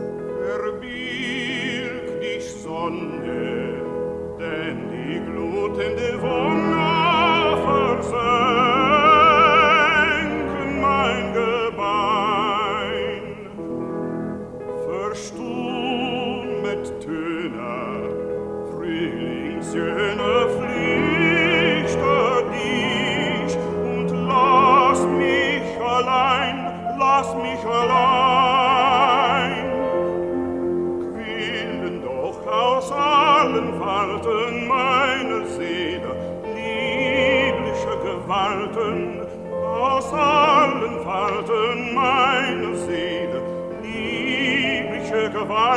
Sonne, 2.84 3.80
denn 4.38 4.78
die 4.90 5.18
glutende 5.24 6.20
Wolke 6.20 6.53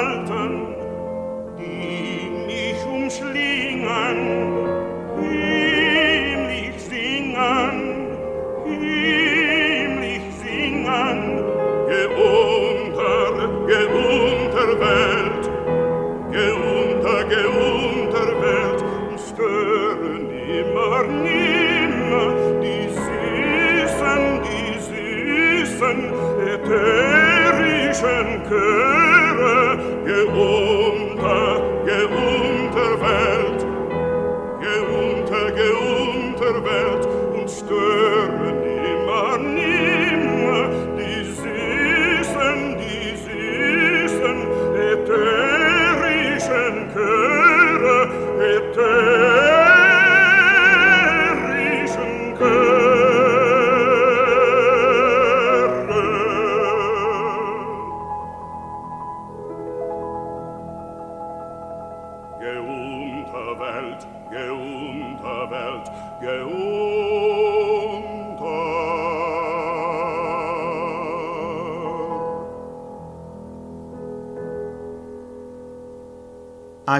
liebliche 0.01 0.36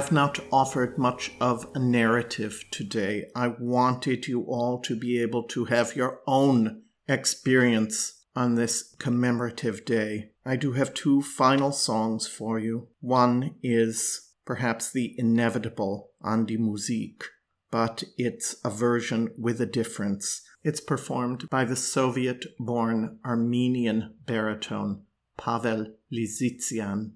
I've 0.08 0.14
not 0.14 0.40
offered 0.50 0.96
much 0.96 1.32
of 1.38 1.68
a 1.74 1.78
narrative 1.78 2.64
today. 2.70 3.26
I 3.36 3.48
wanted 3.48 4.26
you 4.26 4.40
all 4.44 4.80
to 4.80 4.96
be 4.98 5.20
able 5.20 5.42
to 5.48 5.66
have 5.66 5.96
your 5.96 6.20
own 6.26 6.84
experience 7.06 8.24
on 8.34 8.54
this 8.54 8.94
commemorative 8.98 9.84
day. 9.84 10.30
I 10.46 10.56
do 10.56 10.72
have 10.72 10.94
two 10.94 11.20
final 11.20 11.72
songs 11.72 12.26
for 12.26 12.58
you. 12.58 12.88
One 13.00 13.56
is 13.62 14.30
perhaps 14.46 14.90
the 14.90 15.14
inevitable 15.18 16.08
An 16.22 16.46
die 16.46 16.56
Musik, 16.56 17.24
but 17.70 18.02
it's 18.16 18.56
a 18.64 18.70
version 18.70 19.34
with 19.36 19.60
a 19.60 19.66
difference. 19.66 20.40
It's 20.64 20.80
performed 20.80 21.50
by 21.50 21.66
the 21.66 21.76
Soviet 21.76 22.46
born 22.58 23.18
Armenian 23.26 24.14
baritone 24.24 25.02
Pavel 25.36 25.96
Lisitsian 26.10 27.12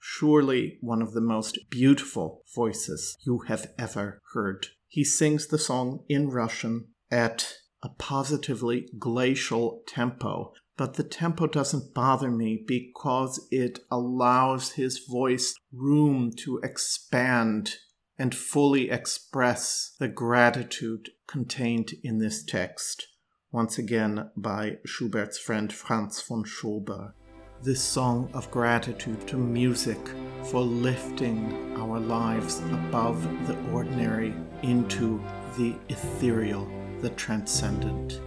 surely 0.00 0.78
one 0.80 1.02
of 1.02 1.12
the 1.12 1.20
most 1.20 1.58
beautiful 1.70 2.42
voices 2.54 3.16
you 3.24 3.40
have 3.46 3.70
ever 3.78 4.20
heard. 4.32 4.66
He 4.88 5.04
sings 5.04 5.46
the 5.46 5.58
song 5.58 6.04
in 6.08 6.30
Russian 6.30 6.88
at 7.10 7.54
a 7.82 7.90
positively 7.90 8.88
glacial 8.98 9.82
tempo, 9.86 10.52
but 10.76 10.94
the 10.94 11.04
tempo 11.04 11.46
doesn't 11.46 11.94
bother 11.94 12.30
me 12.30 12.62
because 12.66 13.46
it 13.50 13.80
allows 13.90 14.72
his 14.72 15.04
voice 15.08 15.54
room 15.72 16.32
to 16.38 16.58
expand 16.62 17.76
and 18.18 18.34
fully 18.34 18.90
express 18.90 19.94
the 19.98 20.08
gratitude 20.08 21.10
contained 21.26 21.92
in 22.02 22.18
this 22.18 22.44
text, 22.44 23.06
once 23.50 23.78
again 23.78 24.30
by 24.36 24.76
Schubert's 24.84 25.38
friend 25.38 25.72
Franz 25.72 26.20
von 26.20 26.44
Schober 26.44 27.14
this 27.62 27.82
song 27.82 28.30
of 28.32 28.50
gratitude 28.50 29.28
to 29.28 29.36
music 29.36 29.98
for 30.44 30.62
lifting 30.62 31.76
our 31.76 32.00
lives 32.00 32.60
above 32.60 33.22
the 33.46 33.56
ordinary 33.70 34.32
into 34.62 35.22
the 35.58 35.74
ethereal, 35.90 36.66
the 37.02 37.10
transcendent. 37.10 38.20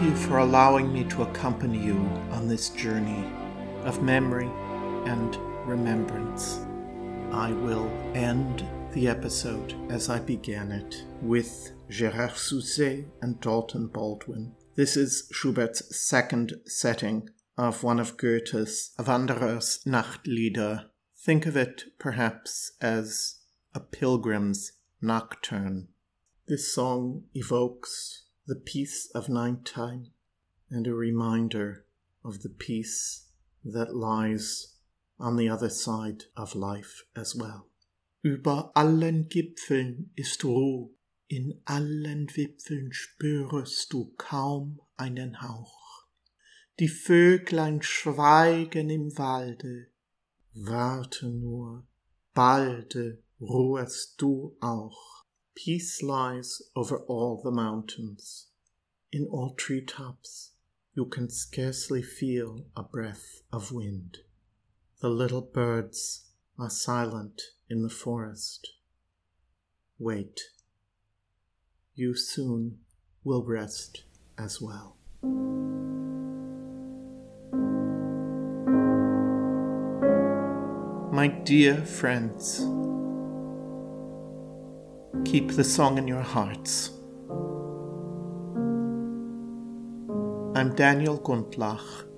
You 0.00 0.16
for 0.16 0.38
allowing 0.38 0.90
me 0.94 1.04
to 1.04 1.24
accompany 1.24 1.76
you 1.78 1.98
on 2.30 2.48
this 2.48 2.70
journey 2.70 3.30
of 3.84 4.02
memory 4.02 4.50
and 5.04 5.36
remembrance. 5.68 6.64
I 7.32 7.52
will 7.52 7.86
end 8.14 8.66
the 8.92 9.08
episode 9.08 9.74
as 9.90 10.08
I 10.08 10.18
began 10.20 10.72
it 10.72 11.04
with 11.20 11.72
Gérard 11.90 12.30
Souzay 12.30 13.04
and 13.20 13.38
Dalton 13.42 13.88
Baldwin. 13.88 14.54
This 14.74 14.96
is 14.96 15.30
Schubert's 15.34 15.94
second 15.94 16.54
setting 16.64 17.28
of 17.58 17.82
one 17.82 18.00
of 18.00 18.16
Goethe's 18.16 18.94
Wanderers 18.98 19.80
Nachtlieder. 19.86 20.86
Think 21.14 21.44
of 21.44 21.58
it 21.58 21.84
perhaps 21.98 22.72
as 22.80 23.40
a 23.74 23.80
pilgrim's 23.80 24.72
nocturne. 25.02 25.88
This 26.48 26.72
song 26.74 27.24
evokes 27.34 28.19
the 28.50 28.56
peace 28.56 29.08
of 29.14 29.28
nighttime 29.28 30.08
and 30.68 30.84
a 30.88 30.92
reminder 30.92 31.84
of 32.24 32.42
the 32.42 32.48
peace 32.48 33.28
that 33.64 33.94
lies 33.94 34.74
on 35.20 35.36
the 35.36 35.48
other 35.48 35.70
side 35.70 36.24
of 36.36 36.56
life 36.56 37.04
as 37.14 37.32
well. 37.36 37.68
Über 38.24 38.72
allen 38.74 39.28
Gipfeln 39.28 40.10
ist 40.16 40.42
Ruhe, 40.42 40.90
in 41.28 41.60
allen 41.64 42.26
Wipfeln 42.34 42.90
spürest 42.92 43.92
du 43.92 44.12
kaum 44.18 44.80
einen 44.96 45.40
Hauch. 45.40 46.08
Die 46.80 46.88
Vöglein 46.88 47.82
schweigen 47.82 48.90
im 48.90 49.16
Walde, 49.16 49.86
warte 50.54 51.28
nur, 51.28 51.86
balde 52.34 53.22
ruhest 53.40 54.20
du 54.20 54.56
auch. 54.60 55.19
Peace 55.54 56.02
lies 56.02 56.62
over 56.74 56.98
all 57.00 57.40
the 57.42 57.50
mountains. 57.50 58.46
In 59.12 59.26
all 59.26 59.54
tree 59.54 59.84
tops, 59.84 60.52
you 60.94 61.04
can 61.06 61.28
scarcely 61.28 62.02
feel 62.02 62.64
a 62.76 62.82
breath 62.82 63.42
of 63.52 63.72
wind. 63.72 64.18
The 65.00 65.08
little 65.08 65.42
birds 65.42 66.30
are 66.58 66.70
silent 66.70 67.42
in 67.68 67.82
the 67.82 67.88
forest. 67.88 68.72
Wait. 69.98 70.40
You 71.94 72.14
soon 72.14 72.78
will 73.24 73.44
rest 73.44 74.04
as 74.38 74.60
well. 74.60 74.96
My 81.12 81.28
dear 81.28 81.76
friends, 81.76 82.64
Keep 85.24 85.52
the 85.52 85.64
song 85.64 85.98
in 85.98 86.06
your 86.06 86.22
hearts. 86.22 86.90
I'm 90.54 90.74
Daniel 90.76 91.18
Gundlach. 91.18 92.09